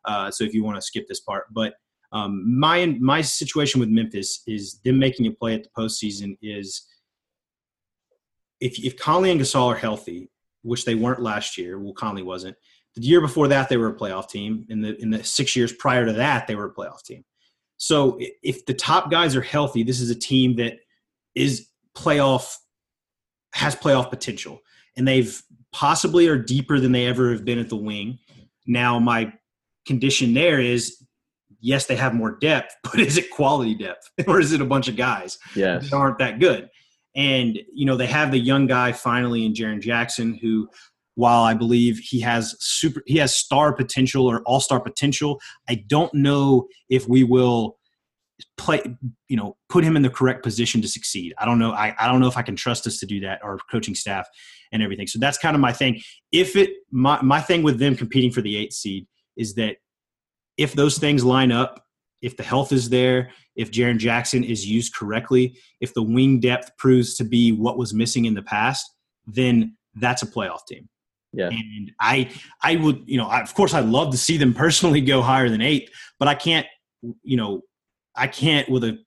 [0.07, 1.75] Uh, so if you want to skip this part, but
[2.13, 6.87] um, my my situation with Memphis is them making a play at the postseason is
[8.61, 10.31] if if Conley and Gasol are healthy,
[10.63, 11.79] which they weren't last year.
[11.79, 12.57] Well, Conley wasn't.
[12.97, 14.65] The year before that, they were a playoff team.
[14.71, 17.23] In the in the six years prior to that, they were a playoff team.
[17.77, 20.79] So if the top guys are healthy, this is a team that
[21.35, 22.57] is playoff
[23.53, 24.61] has playoff potential
[24.97, 28.19] and they've possibly are deeper than they ever have been at the wing.
[28.67, 29.33] Now, my
[29.87, 31.05] condition there is
[31.61, 34.89] yes, they have more depth, but is it quality depth or is it a bunch
[34.89, 35.91] of guys yes.
[35.91, 36.69] that aren't that good?
[37.17, 40.69] And, you know, they have the young guy finally in Jaren Jackson who
[41.17, 46.13] while I believe he has super he has star potential or all-star potential, I don't
[46.13, 47.79] know if we will
[48.57, 48.83] play
[49.29, 51.35] you know put him in the correct position to succeed.
[51.39, 53.43] I don't know I, I don't know if i can trust us to do that
[53.43, 54.27] our coaching staff
[54.73, 55.07] and everything.
[55.07, 56.01] So that's kind of my thing.
[56.33, 59.77] If it my, my thing with them competing for the eight seed is that
[60.57, 61.81] if those things line up
[62.23, 66.77] if the health is there if Jaren Jackson is used correctly if the wing depth
[66.77, 68.91] proves to be what was missing in the past
[69.27, 70.89] then that's a playoff team.
[71.33, 71.49] Yeah.
[71.49, 72.31] And I,
[72.63, 75.49] I would, you know, I, of course, I'd love to see them personally go higher
[75.49, 76.67] than eight, but I can't,
[77.23, 77.63] you know,
[78.17, 78.99] I can't with a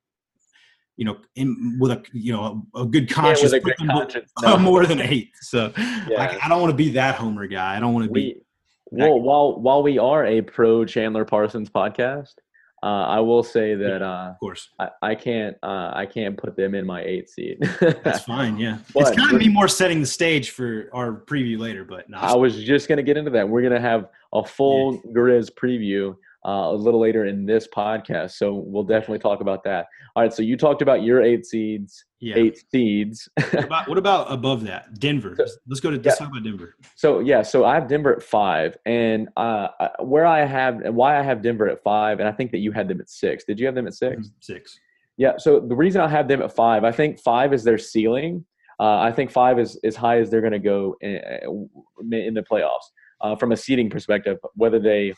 [0.98, 4.32] you know, in, with a you know a, a good conscience, yeah, a good conscience
[4.41, 4.58] no.
[4.58, 5.32] more than eight.
[5.41, 6.06] So yeah.
[6.17, 7.78] I, I, don't want to be that homer guy.
[7.78, 8.41] I don't want to be.
[8.91, 12.34] well, while while we are a pro Chandler Parsons podcast,
[12.82, 16.58] uh, I will say that uh, of course I, I can't uh, I can't put
[16.58, 17.60] them in my eight seat.
[17.80, 18.58] That's fine.
[18.58, 21.86] Yeah, but, it's kind of me more setting the stage for our preview later.
[21.86, 23.48] But no, I was just gonna get into that.
[23.48, 25.12] We're gonna have a full yeah.
[25.12, 26.15] Grizz preview
[26.48, 28.32] uh, a little later in this podcast.
[28.32, 29.88] So we'll definitely talk about that.
[30.16, 30.34] All right.
[30.34, 32.36] So you talked about your eight seeds, yeah.
[32.38, 33.28] eight seeds.
[33.36, 34.98] what, about, what, about, above that?
[35.00, 35.36] Denver.
[35.38, 36.14] So, let's go to let's yeah.
[36.16, 36.76] talk about Denver.
[36.96, 39.68] So yeah, so I have Denver at five, and uh,
[40.00, 42.72] where I have and why I have Denver at five, and I think that you
[42.72, 43.44] had them at six.
[43.44, 44.28] Did you have them at 6 mm-hmm.
[44.40, 44.80] Six.
[45.18, 45.34] Yeah.
[45.38, 48.46] So the reason I have them at five, I think five is their ceiling.
[48.80, 51.20] Uh, I think five is as high as they're going to go in,
[52.12, 52.86] in, the playoffs
[53.22, 54.38] uh, from a seeding perspective.
[54.54, 55.16] Whether they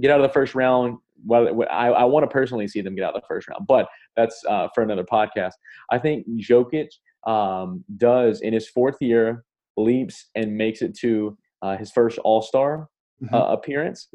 [0.00, 3.04] get out of the first round, well, I, I want to personally see them get
[3.04, 5.52] out of the first round, but that's uh, for another podcast.
[5.90, 6.88] I think Jokic
[7.26, 9.44] um, does in his fourth year
[9.76, 12.88] leaps and makes it to uh, his first All Star
[13.22, 13.34] mm-hmm.
[13.34, 14.08] uh, appearance,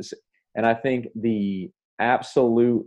[0.56, 2.86] and I think the absolute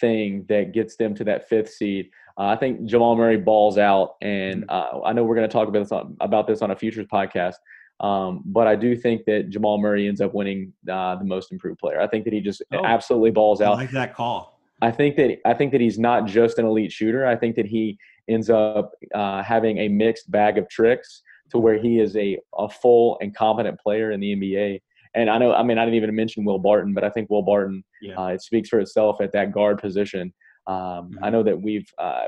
[0.00, 2.10] thing that gets them to that fifth seed.
[2.38, 4.98] Uh, I think Jamal Murray balls out, and mm-hmm.
[4.98, 7.06] uh, I know we're going to talk about this on, about this on a futures
[7.06, 7.54] podcast.
[8.00, 11.78] Um, but I do think that Jamal Murray ends up winning uh, the most improved
[11.78, 12.00] player.
[12.00, 13.74] I think that he just oh, absolutely balls out.
[13.74, 14.60] I like that call.
[14.82, 17.26] I think that I think that he's not just an elite shooter.
[17.26, 17.96] I think that he
[18.28, 22.68] ends up uh, having a mixed bag of tricks to where he is a, a
[22.68, 24.80] full and competent player in the NBA.
[25.14, 27.42] And I know, I mean, I didn't even mention Will Barton, but I think Will
[27.42, 28.18] Barton, yeah.
[28.18, 30.32] uh, it speaks for itself at that guard position.
[30.66, 31.24] Um, mm-hmm.
[31.24, 32.24] I know that we've, uh,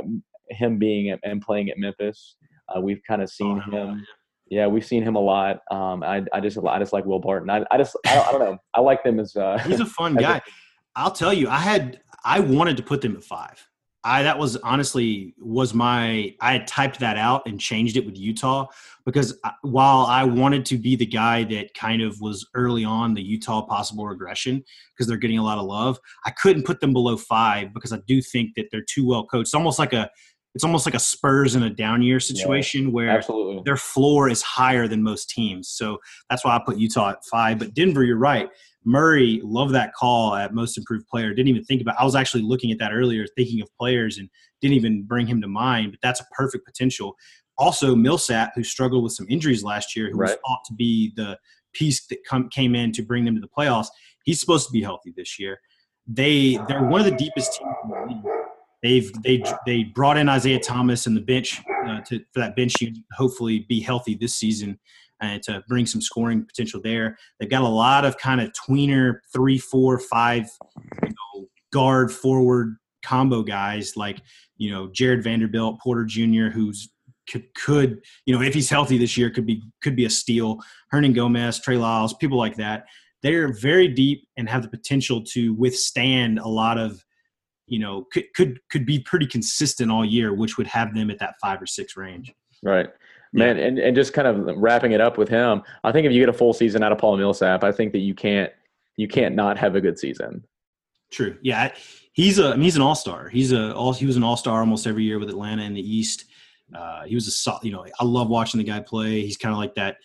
[0.51, 2.37] him being at, and playing at Memphis,
[2.69, 4.07] uh, we've kind of seen oh, him.
[4.49, 5.61] Yeah, we've seen him a lot.
[5.71, 7.51] Um, I, I just, I just like Will Barton.
[7.51, 8.59] I, I just, I don't, I don't know.
[8.75, 9.35] I like them as.
[9.35, 10.41] Uh, He's a fun guy.
[10.95, 13.67] i will tell you, I had, I wanted to put them at five.
[14.07, 18.17] I that was honestly was my I had typed that out and changed it with
[18.17, 18.67] Utah
[19.05, 23.23] because while I wanted to be the guy that kind of was early on the
[23.23, 24.63] Utah possible regression
[24.95, 27.99] because they're getting a lot of love, I couldn't put them below five because I
[28.07, 29.49] do think that they're too well coached.
[29.49, 30.09] It's almost like a
[30.57, 33.61] it's almost like a Spurs in a down year situation yeah, where absolutely.
[33.67, 35.69] their floor is higher than most teams.
[35.69, 35.99] So
[36.31, 37.59] that's why I put Utah at five.
[37.59, 38.49] But Denver, you're right.
[38.83, 41.35] Murray, love that call at most improved player.
[41.35, 41.97] Didn't even think about.
[42.01, 44.31] I was actually looking at that earlier, thinking of players, and
[44.63, 45.91] didn't even bring him to mind.
[45.91, 47.17] But that's a perfect potential.
[47.59, 50.31] Also, Millsap, who struggled with some injuries last year, who right.
[50.31, 51.37] was thought to be the
[51.75, 53.89] piece that come, came in to bring them to the playoffs.
[54.25, 55.59] He's supposed to be healthy this year.
[56.07, 58.46] They they're one of the deepest teams in the league.
[58.83, 62.75] They've they they brought in Isaiah Thomas and the bench uh, to, for that bench
[62.81, 62.99] unit.
[63.13, 64.79] Hopefully, be healthy this season
[65.21, 67.17] and to bring some scoring potential there.
[67.41, 70.47] They've got a lot of kind of tweener three, four, five,
[71.03, 74.21] you know, guard forward combo guys like
[74.57, 76.91] you know Jarred Vanderbilt, Porter Jr., who's
[77.31, 80.61] could, could you know if he's healthy this year could be could be a steal.
[80.93, 82.85] Hernangomez, Trey Lyles, people like that.
[83.23, 87.05] They're very deep and have the potential to withstand a lot of
[87.67, 91.19] you know could could could be pretty consistent all year, which would have them at
[91.19, 92.33] that five or six range.
[92.63, 92.89] Right.
[93.33, 96.21] Man, and, and just kind of wrapping it up with him, I think if you
[96.21, 98.51] get a full season out of Paul Millsap, I think that you can't
[98.97, 100.45] you can't not have a good season.
[101.11, 101.37] True.
[101.43, 101.73] Yeah,
[102.13, 103.29] he's a he's an all star.
[103.29, 105.81] He's a all he was an all star almost every year with Atlanta in the
[105.81, 106.25] East.
[106.75, 109.21] Uh, he was a you know I love watching the guy play.
[109.21, 109.99] He's kind of like that.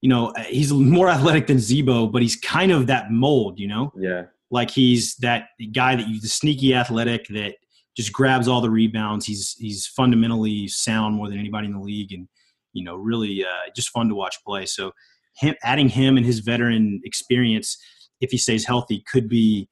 [0.00, 3.58] You know, he's more athletic than Z-Bo, but he's kind of that mold.
[3.58, 3.92] You know.
[3.96, 4.26] Yeah.
[4.50, 7.56] Like he's that guy that you the sneaky athletic that
[7.96, 9.26] just grabs all the rebounds.
[9.26, 12.28] He's he's fundamentally sound more than anybody in the league, and
[12.72, 14.66] you know, really uh, just fun to watch play.
[14.66, 14.92] So
[15.36, 17.76] him adding him and his veteran experience,
[18.20, 19.68] if he stays healthy, could be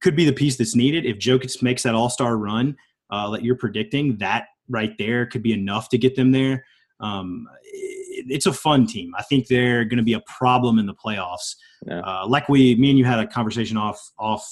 [0.00, 1.04] could be the piece that's needed.
[1.04, 2.76] If Jokic makes that All Star run
[3.10, 6.64] uh, that you're predicting, that right there could be enough to get them there.
[7.00, 9.12] Um, it, it's a fun team.
[9.16, 11.56] I think they're going to be a problem in the playoffs.
[11.86, 12.00] Yeah.
[12.00, 14.46] Uh, like we, me and you had a conversation off off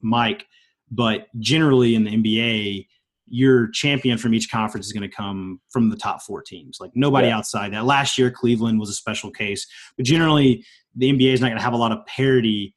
[0.00, 0.44] mic,
[0.90, 2.86] but generally in the NBA,
[3.26, 6.78] your champion from each conference is going to come from the top four teams.
[6.80, 7.36] Like nobody yeah.
[7.36, 7.84] outside that.
[7.84, 11.64] Last year, Cleveland was a special case, but generally, the NBA is not going to
[11.64, 12.74] have a lot of parity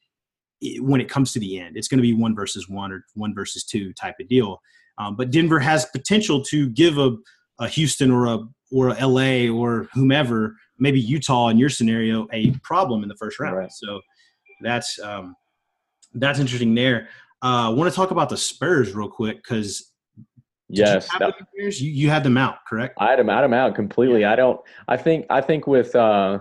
[0.80, 1.78] when it comes to the end.
[1.78, 4.62] It's going to be one versus one or one versus two type of deal.
[4.98, 7.16] Um, but Denver has potential to give a,
[7.60, 8.40] a Houston or a
[8.72, 13.58] or LA or whomever, maybe Utah in your scenario, a problem in the first round.
[13.58, 13.72] Right.
[13.72, 14.02] So
[14.62, 15.36] that's um,
[16.14, 17.10] that's interesting there.
[17.42, 19.92] I uh, want to talk about the Spurs real quick because
[20.74, 22.96] Yes, you, you, you had them out, correct?
[22.98, 24.24] I had them, I had them out completely.
[24.24, 24.60] I don't.
[24.88, 25.26] I think.
[25.30, 26.40] I think with uh,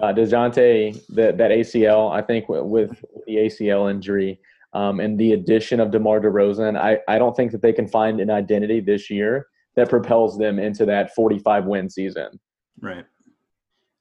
[0.00, 2.12] uh, Dejounte, that that ACL.
[2.12, 4.38] I think with, with the ACL injury
[4.74, 8.20] um, and the addition of DeMar DeRozan, I I don't think that they can find
[8.20, 12.38] an identity this year that propels them into that 45 win season.
[12.80, 13.04] Right.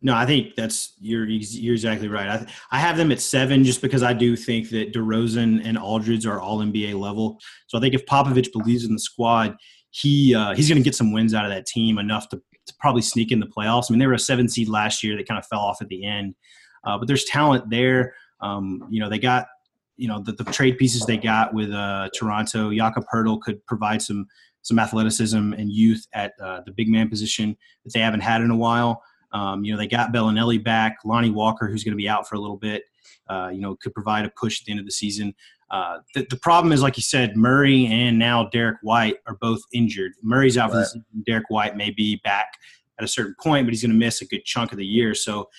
[0.05, 2.27] No, I think that's you're you're exactly right.
[2.27, 6.25] I I have them at seven just because I do think that DeRozan and Aldridge
[6.25, 7.39] are all NBA level.
[7.67, 9.55] So I think if Popovich believes in the squad,
[9.91, 12.74] he uh, he's going to get some wins out of that team enough to, to,
[12.82, 13.86] probably sneak in the playoffs.
[13.89, 15.88] I mean, they were a seven seed last year that kind of fell off at
[15.88, 16.36] the end,
[16.84, 18.13] uh, but there's talent there.
[18.41, 19.47] Um, you know, they got
[19.95, 22.74] you know the, the trade pieces they got with uh, Toronto.
[22.74, 24.26] Jakob Poeltl could provide some
[24.64, 28.49] some athleticism and youth at uh, the big man position that they haven't had in
[28.49, 29.03] a while.
[29.32, 30.97] Um, you know, they got Belinelli back.
[31.05, 32.84] Lonnie Walker, who's going to be out for a little bit,
[33.30, 35.34] uh, you know, could provide a push at the end of the season.
[35.72, 39.61] Uh, the, the, problem is, like you said, Murray and now Derrick White are both
[39.74, 40.11] injured.
[40.22, 40.72] Murray's out right.
[40.72, 41.05] for the season.
[41.26, 42.53] Derrick White may be back
[42.99, 45.16] at a certain point, but he's going to miss a good chunk of the year.
[45.16, 45.49] So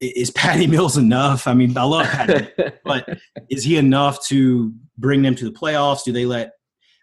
[0.00, 1.46] is Patty Mills enough?
[1.46, 2.48] I mean, I love Patty,
[2.84, 3.08] but
[3.50, 6.04] is he enough to bring them to the playoffs?
[6.04, 6.52] Do they let?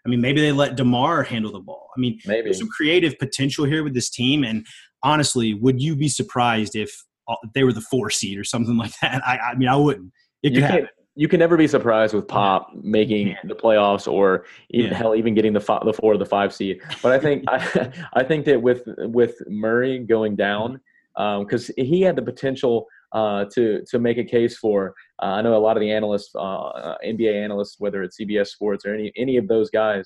[0.05, 1.89] I mean, maybe they let Demar handle the ball.
[1.95, 2.43] I mean, Maybe.
[2.43, 4.43] there's some creative potential here with this team.
[4.43, 4.65] And
[5.03, 6.91] honestly, would you be surprised if
[7.27, 9.25] uh, they were the four seed or something like that?
[9.25, 10.11] I, I mean, I wouldn't.
[10.43, 10.79] It you could happen.
[10.85, 13.35] can you can never be surprised with Pop making Yeah.
[13.45, 14.97] the playoffs or even Yeah.
[14.97, 16.81] hell even getting the fi- the four or the five seed.
[17.01, 20.81] But I think I, I think that with with Murray going down
[21.15, 22.85] because he had the potential
[23.15, 24.93] uh, to to make a case for.
[25.21, 28.85] Uh, I know a lot of the analysts, uh, NBA analysts, whether it's CBS Sports
[28.85, 30.05] or any any of those guys,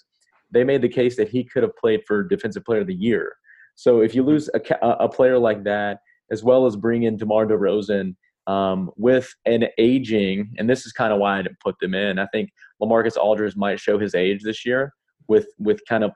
[0.52, 3.34] they made the case that he could have played for Defensive Player of the Year.
[3.76, 6.00] So if you lose a, a player like that,
[6.32, 11.12] as well as bring in DeMar DeRozan um, with an aging, and this is kind
[11.14, 12.20] of why I didn't put them in.
[12.20, 12.50] I think
[12.82, 14.94] Lamarcus Aldridge might show his age this year
[15.28, 16.12] with with kind of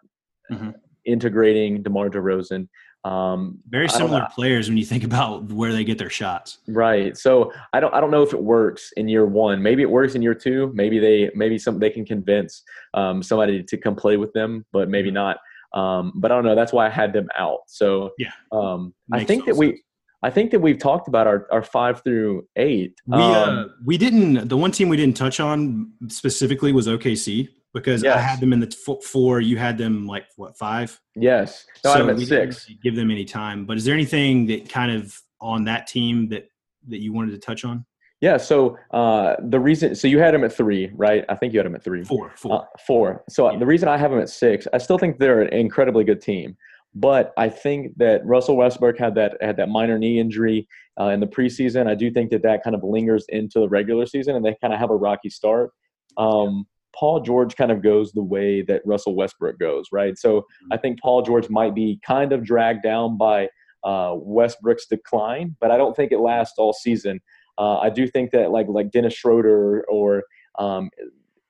[0.52, 0.74] Mhm.
[1.06, 2.68] integrating DeMar DeRozan.
[3.06, 6.60] Um, Very similar players when you think about where they get their shots.
[6.68, 7.18] Right.
[7.18, 9.62] So I don't I don't know if it works in year one.
[9.62, 10.72] Maybe it works in year two.
[10.74, 14.90] Maybe they maybe some they can convince um, somebody to come play with them, but
[14.90, 15.38] maybe not.
[15.74, 16.56] Um, but I don't know.
[16.56, 17.60] That's why I had them out.
[17.68, 18.32] So Yeah.
[18.52, 19.84] um, I think that total we.
[20.26, 22.96] I think that we've talked about our, our five through eight.
[23.08, 24.48] We uh, Um, we didn't.
[24.48, 28.60] The one team we didn't touch on specifically was OKC because I had them in
[28.60, 29.42] the four.
[29.42, 31.00] You had them like what five?
[31.16, 31.66] yes.
[31.84, 32.68] No, I'm at six.
[32.68, 33.66] really give them any time.
[33.66, 36.48] But is there anything that kind of on that team that
[36.88, 37.86] that you wanted to touch on?
[38.22, 38.38] Yeah.
[38.38, 41.26] So uh, the reason so you had them at three, right?
[41.28, 42.04] I think you had them at three.
[42.04, 42.62] Four, four.
[42.62, 43.24] Uh, four.
[43.30, 43.58] So Yeah.
[43.60, 46.56] the reason I have them at six, I still think they're an incredibly good team,
[46.96, 50.68] but I think that Russell Westbrook had that had that minor knee injury
[51.00, 51.88] uh, in the preseason.
[51.88, 54.74] I do think that that kind of lingers into the regular season, and they kind
[54.74, 55.72] of have a rocky start.
[56.18, 56.66] Um,
[56.96, 60.18] Paul George kind of goes the way that Russell Westbrook goes, right?
[60.18, 63.50] So I think Paul George might be kind of dragged down by
[63.84, 67.20] uh, Westbrook's decline, but I don't think it lasts all season.
[67.58, 70.24] Uh, I do think that like like Dennis Schroeder or
[70.58, 70.90] um,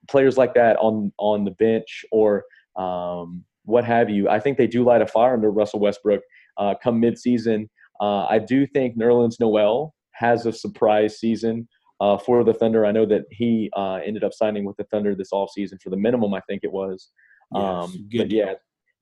[0.10, 2.44] players like that on on the bench or
[2.76, 4.28] um, what have you.
[4.30, 6.22] I think they do light a fire under Russell Westbrook
[6.58, 7.68] uh, come midseason.
[8.02, 11.68] Uh, I do think Nerlens Noel has a surprise season
[12.00, 12.86] uh, for the Thunder.
[12.86, 15.98] I know that he uh, ended up signing with the Thunder this offseason for the
[15.98, 17.10] minimum, I think it was.
[17.56, 18.54] Um, but yeah,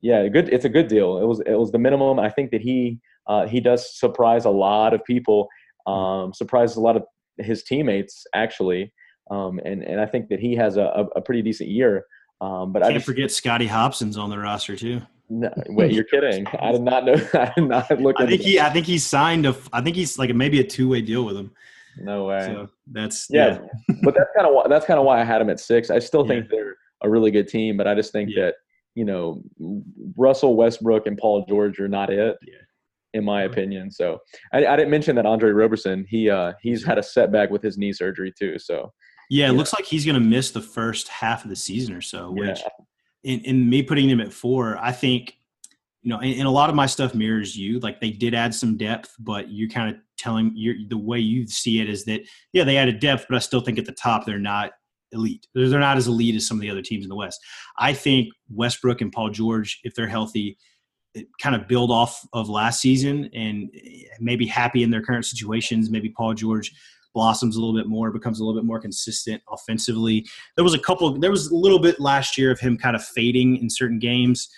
[0.01, 0.49] yeah, good.
[0.49, 1.19] It's a good deal.
[1.19, 2.19] It was it was the minimum.
[2.19, 5.47] I think that he uh, he does surprise a lot of people.
[5.87, 7.03] Um, surprises a lot of
[7.37, 8.93] his teammates actually,
[9.29, 12.05] um, and and I think that he has a, a, pretty decent year.
[12.39, 15.01] Um, but I Can't just forget Scotty Hopson's on the roster too.
[15.29, 16.45] no, wait, you're kidding?
[16.59, 17.13] I did not know.
[17.33, 18.15] I did not look.
[18.19, 18.59] I think he.
[18.59, 19.55] I think he signed a.
[19.71, 21.51] I think he's like maybe a two way deal with him.
[21.97, 22.45] No way.
[22.45, 23.95] So that's yeah, yeah.
[24.03, 25.89] but that's kind of why that's kind of why I had them at six.
[25.89, 28.45] I still think they're a really good team, but I just think Yeah.
[28.45, 28.55] that
[28.95, 29.41] you know
[30.17, 32.53] Russell Westbrook and Paul George are not it, Yeah.
[33.13, 33.91] in my opinion.
[33.91, 34.19] So
[34.53, 37.77] I, I didn't mention that Andre Roberson he uh, he's had a setback with his
[37.77, 38.57] knee surgery too.
[38.59, 38.91] So
[39.29, 39.57] Yeah, it Yeah.
[39.57, 42.33] looks like he's going to miss the first half of the season or so.
[42.37, 42.49] Yeah.
[42.49, 42.59] Which,
[43.23, 45.37] in, in me putting him at four, I think,
[46.01, 47.79] you know, and, and a lot of my stuff mirrors you.
[47.79, 51.47] Like they did add some depth, but you're kind of telling you're the way you
[51.47, 52.21] see it is that
[52.53, 54.71] yeah, they added depth, but I still think at the top they're not
[55.11, 55.47] elite.
[55.53, 57.39] They're not as elite as some of the other teams in the West.
[57.77, 60.57] I think Westbrook and Paul George, if they're healthy,
[61.41, 63.69] kind of build off of last season and
[64.19, 65.89] maybe happy in their current situations.
[65.89, 66.71] Maybe Paul George
[67.13, 70.25] blossoms a little bit more, becomes a little bit more consistent offensively.
[70.55, 71.19] There was a couple.
[71.19, 74.49] There was a little bit last year of him kind of fading in certain games.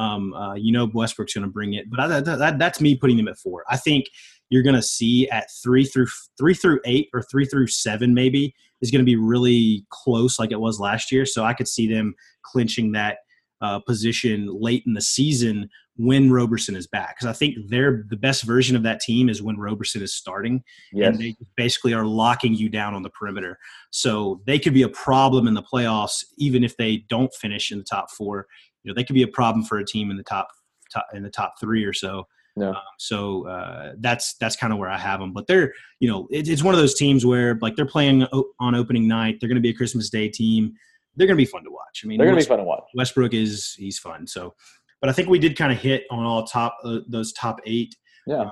[0.00, 2.96] Um, uh, you know, Westbrook's going to bring it, but I, that, that, that's me
[2.96, 3.64] putting them at four.
[3.68, 4.06] I think
[4.48, 8.54] you're going to see at three through three through eight or three through seven maybe
[8.80, 11.26] is going to be really close, like it was last year.
[11.26, 13.18] So I could see them clinching that
[13.60, 18.16] uh, position late in the season when Roberson is back, because I think they're the
[18.16, 22.06] best version of that team is when Roberson is starting yes, and they basically are
[22.06, 23.58] locking you down on the perimeter.
[23.90, 27.78] So they could be a problem in the playoffs, even if they don't finish in
[27.78, 28.46] the top four.
[28.82, 30.48] You know, they could be a problem for a team in the top,
[30.92, 32.26] top in the top three or so.
[32.56, 32.70] Yeah.
[32.70, 35.32] Um, so uh, that's that's kind of where I have them.
[35.32, 38.50] But they're you know it, it's one of those teams where like they're playing o-
[38.58, 39.38] on opening night.
[39.40, 40.74] They're going to be a Christmas Day team.
[41.16, 42.02] They're going to be fun to watch.
[42.04, 42.84] I mean, they're gonna be West- fun to watch.
[42.94, 44.26] Westbrook is he's fun.
[44.26, 44.54] So,
[45.00, 47.94] but I think we did kind of hit on all top uh, those top eight.
[48.26, 48.50] Yeah.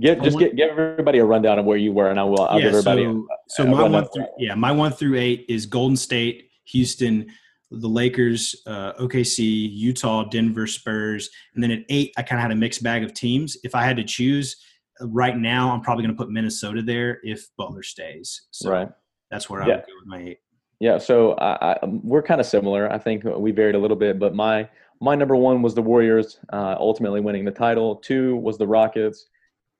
[0.00, 2.42] Get just get give everybody a rundown of where you were, and I will.
[2.42, 3.04] I'll give everybody.
[3.04, 7.26] So, so a my one through yeah, my one through eight is Golden State, Houston,
[7.70, 12.52] the Lakers, uh, OKC, Utah, Denver, Spurs, and then at eight, I kind of had
[12.52, 13.56] a mixed bag of teams.
[13.64, 14.56] If I had to choose
[15.00, 18.42] uh, right now, I'm probably going to put Minnesota there if Butler stays.
[18.52, 18.88] So right.
[19.30, 19.74] that's where I Yeah.
[19.76, 20.38] would go with my eight.
[20.78, 22.92] Yeah, so I, I, we're kind of similar.
[22.92, 24.68] I think we varied a little bit, but my
[25.00, 27.96] my number one was the Warriors, uh, ultimately winning the title.
[27.96, 29.26] Two was the Rockets.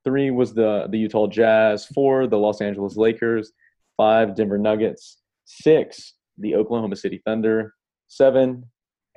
[0.04, 1.84] Three was the the Utah Jazz.
[1.86, 3.52] Four, the Los Angeles Lakers.
[3.98, 5.18] Five, Denver Nuggets.
[5.44, 7.74] Six, the Oklahoma City Thunder.
[8.08, 8.64] Seven,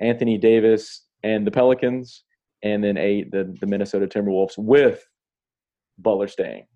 [0.00, 2.24] Anthony Davis and the Pelicans.
[2.62, 5.02] And then eight, the, the Minnesota Timberwolves with
[5.98, 6.66] Butler staying.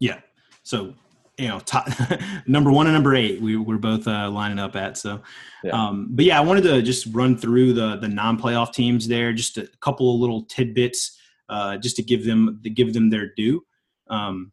[0.00, 0.20] Yeah.
[0.64, 0.94] So
[1.38, 1.88] you know, top,
[2.46, 4.96] number one and number eight, we we're both uh, lining up at.
[4.98, 5.22] So,
[5.64, 5.72] yeah.
[5.72, 9.58] Um, but yeah, I wanted to just run through the the non-playoff teams there, just
[9.58, 13.64] a couple of little tidbits, uh, just to give them to give them their due.
[14.08, 14.52] Um,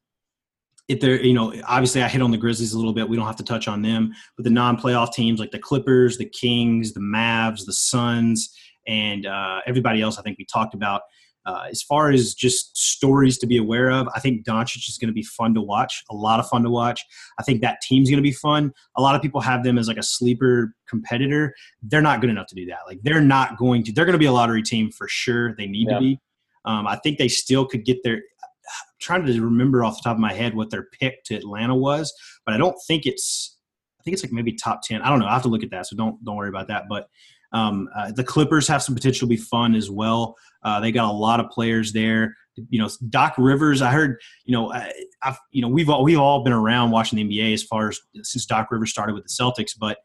[0.90, 3.08] if they're, you know, obviously I hit on the Grizzlies a little bit.
[3.08, 6.26] We don't have to touch on them, but the non-playoff teams like the Clippers, the
[6.26, 8.54] Kings, the Mavs, the Suns,
[8.88, 11.04] and uh, everybody else, I think we talked about.
[11.46, 15.08] Uh, as far as just stories to be aware of, I think Doncic is going
[15.08, 16.04] to be fun to watch.
[16.10, 17.04] A lot of fun to watch.
[17.40, 18.74] I think that team's going to be fun.
[18.98, 21.56] A lot of people have them as like a sleeper competitor.
[21.82, 22.80] They're not good enough to do that.
[22.88, 23.92] Like they're not going to.
[23.92, 25.56] They're going to be a lottery team for sure.
[25.56, 25.96] They need yeah.
[25.96, 26.20] to be.
[26.66, 28.22] Um, I think they still could get their.
[28.70, 31.76] I'm trying to remember off the top of my head what their pick to Atlanta
[31.76, 32.14] was,
[32.46, 33.58] but I don't think it's.
[34.00, 35.02] I think it's like maybe top ten.
[35.02, 35.28] I don't know.
[35.28, 36.86] I have to look at that, so don't don't worry about that.
[36.88, 37.10] But
[37.52, 40.36] um, uh, the Clippers have some potential to be fun as well.
[40.64, 42.36] Uh, they got a lot of players there.
[42.70, 43.82] You know, Doc Rivers.
[43.82, 44.18] I heard.
[44.46, 44.92] You know, I,
[45.22, 48.00] I've, you know, we've all we've all been around watching the NBA as far as
[48.24, 49.98] since Doc Rivers started with the Celtics, but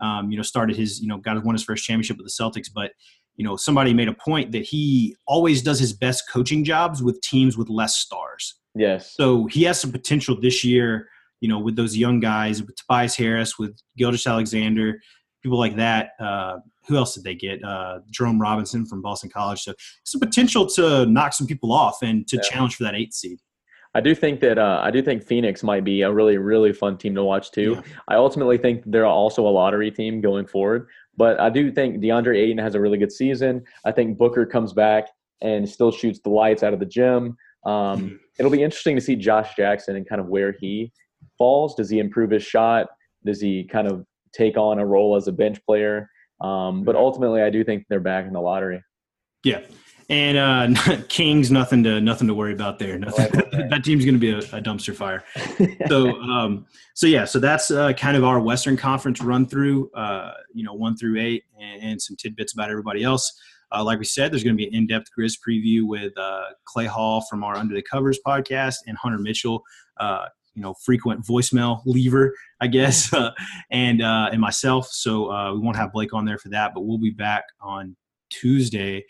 [0.00, 2.68] um, you know, started his you know got won his first championship with the Celtics,
[2.72, 2.92] but
[3.36, 7.20] you know, somebody made a point that he always does his best coaching jobs with
[7.22, 8.56] teams with less stars.
[8.74, 9.14] Yes.
[9.14, 11.08] So he has some potential this year,
[11.40, 15.00] you know, with those young guys, with Tobias Harris, with Gilgeous-Alexander,
[15.42, 16.10] people like that.
[16.20, 17.62] Uh, who else did they get?
[17.64, 19.60] Uh, Jerome Robinson from Boston College.
[19.62, 19.74] So
[20.04, 22.42] some potential to knock some people off and to yeah.
[22.42, 23.38] challenge for that eighth seed.
[23.94, 26.96] I do think that uh, I do think Phoenix might be a really really fun
[26.96, 27.74] team to watch too.
[27.74, 27.82] Yeah.
[28.08, 32.36] I ultimately think they're also a lottery team going forward, but I do think DeAndre
[32.38, 33.62] Ayton has a really good season.
[33.84, 35.08] I think Booker comes back
[35.42, 37.36] and still shoots the lights out of the gym.
[37.64, 38.16] Um, mm-hmm.
[38.38, 40.92] It'll be interesting to see Josh Jackson and kind of where he
[41.36, 41.74] falls.
[41.74, 42.88] Does he improve his shot?
[43.24, 46.08] Does he kind of take on a role as a bench player?
[46.40, 48.82] Um, but ultimately, I do think they're back in the lottery.
[49.44, 49.60] Yeah,
[50.12, 50.36] and
[50.76, 52.98] uh, Kings nothing to nothing to worry about there.
[52.98, 53.30] Nothing.
[53.70, 55.24] that team's going to be a, a, dumpster fire.
[55.88, 59.90] so um, so yeah, so that's uh, kind of our Western Conference run through.
[59.92, 63.32] Uh, you know, one through eight, and, and some tidbits about everybody else.
[63.74, 66.84] Uh, like we said, there's going to be an in-depth Grizz preview with uh, Clay
[66.84, 69.62] Hall from our Under the Covers podcast and Hunter Mitchell,
[69.96, 73.30] uh, you know frequent voicemail lever, I guess, uh,
[73.70, 74.88] and uh, and myself.
[74.88, 77.96] So uh, we won't have Blake on there for that, but we'll be back on
[78.28, 79.04] Tuesday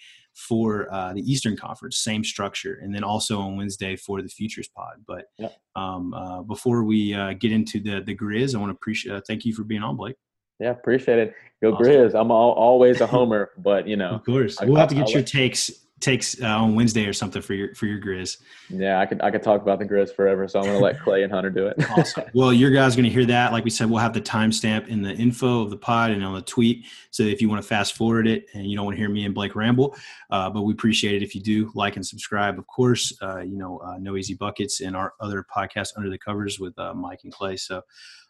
[0.49, 4.68] for uh, the Eastern Conference, same structure, and then also on Wednesday for the Futures
[4.68, 4.97] Pod.
[5.07, 5.57] But yep.
[5.76, 9.20] um, uh, before we uh, get into the the Grizz, I want to appreciate uh,
[9.26, 10.16] thank you for being on, Blake.
[10.59, 11.34] Yeah, appreciate it.
[11.62, 11.86] Go awesome.
[11.86, 12.14] Grizz!
[12.14, 15.12] I'm all, always a homer, but you know, of course, we'll have to get I'll
[15.12, 15.70] your takes
[16.03, 18.38] takes uh, on Wednesday or something for your for your Grizz.
[18.68, 21.00] Yeah, I could I could talk about the Grizz forever, so I'm going to let
[21.00, 21.76] Clay and Hunter do it.
[21.90, 22.24] awesome.
[22.34, 23.53] Well, your guys going to hear that.
[23.53, 26.34] Like we said, we'll have the timestamp in the info of the pod and on
[26.34, 26.86] the tweet.
[27.11, 29.24] So if you want to fast forward it and you don't want to hear me
[29.24, 29.96] and Blake ramble,
[30.30, 32.59] uh, but we appreciate it if you do like and subscribe.
[32.59, 36.18] Of course, uh, you know, uh, no easy buckets and our other podcast under the
[36.18, 37.57] covers with uh, Mike and Clay.
[37.57, 37.78] So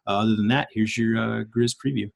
[0.07, 2.11] uh, other than that, here's your Grizz preview.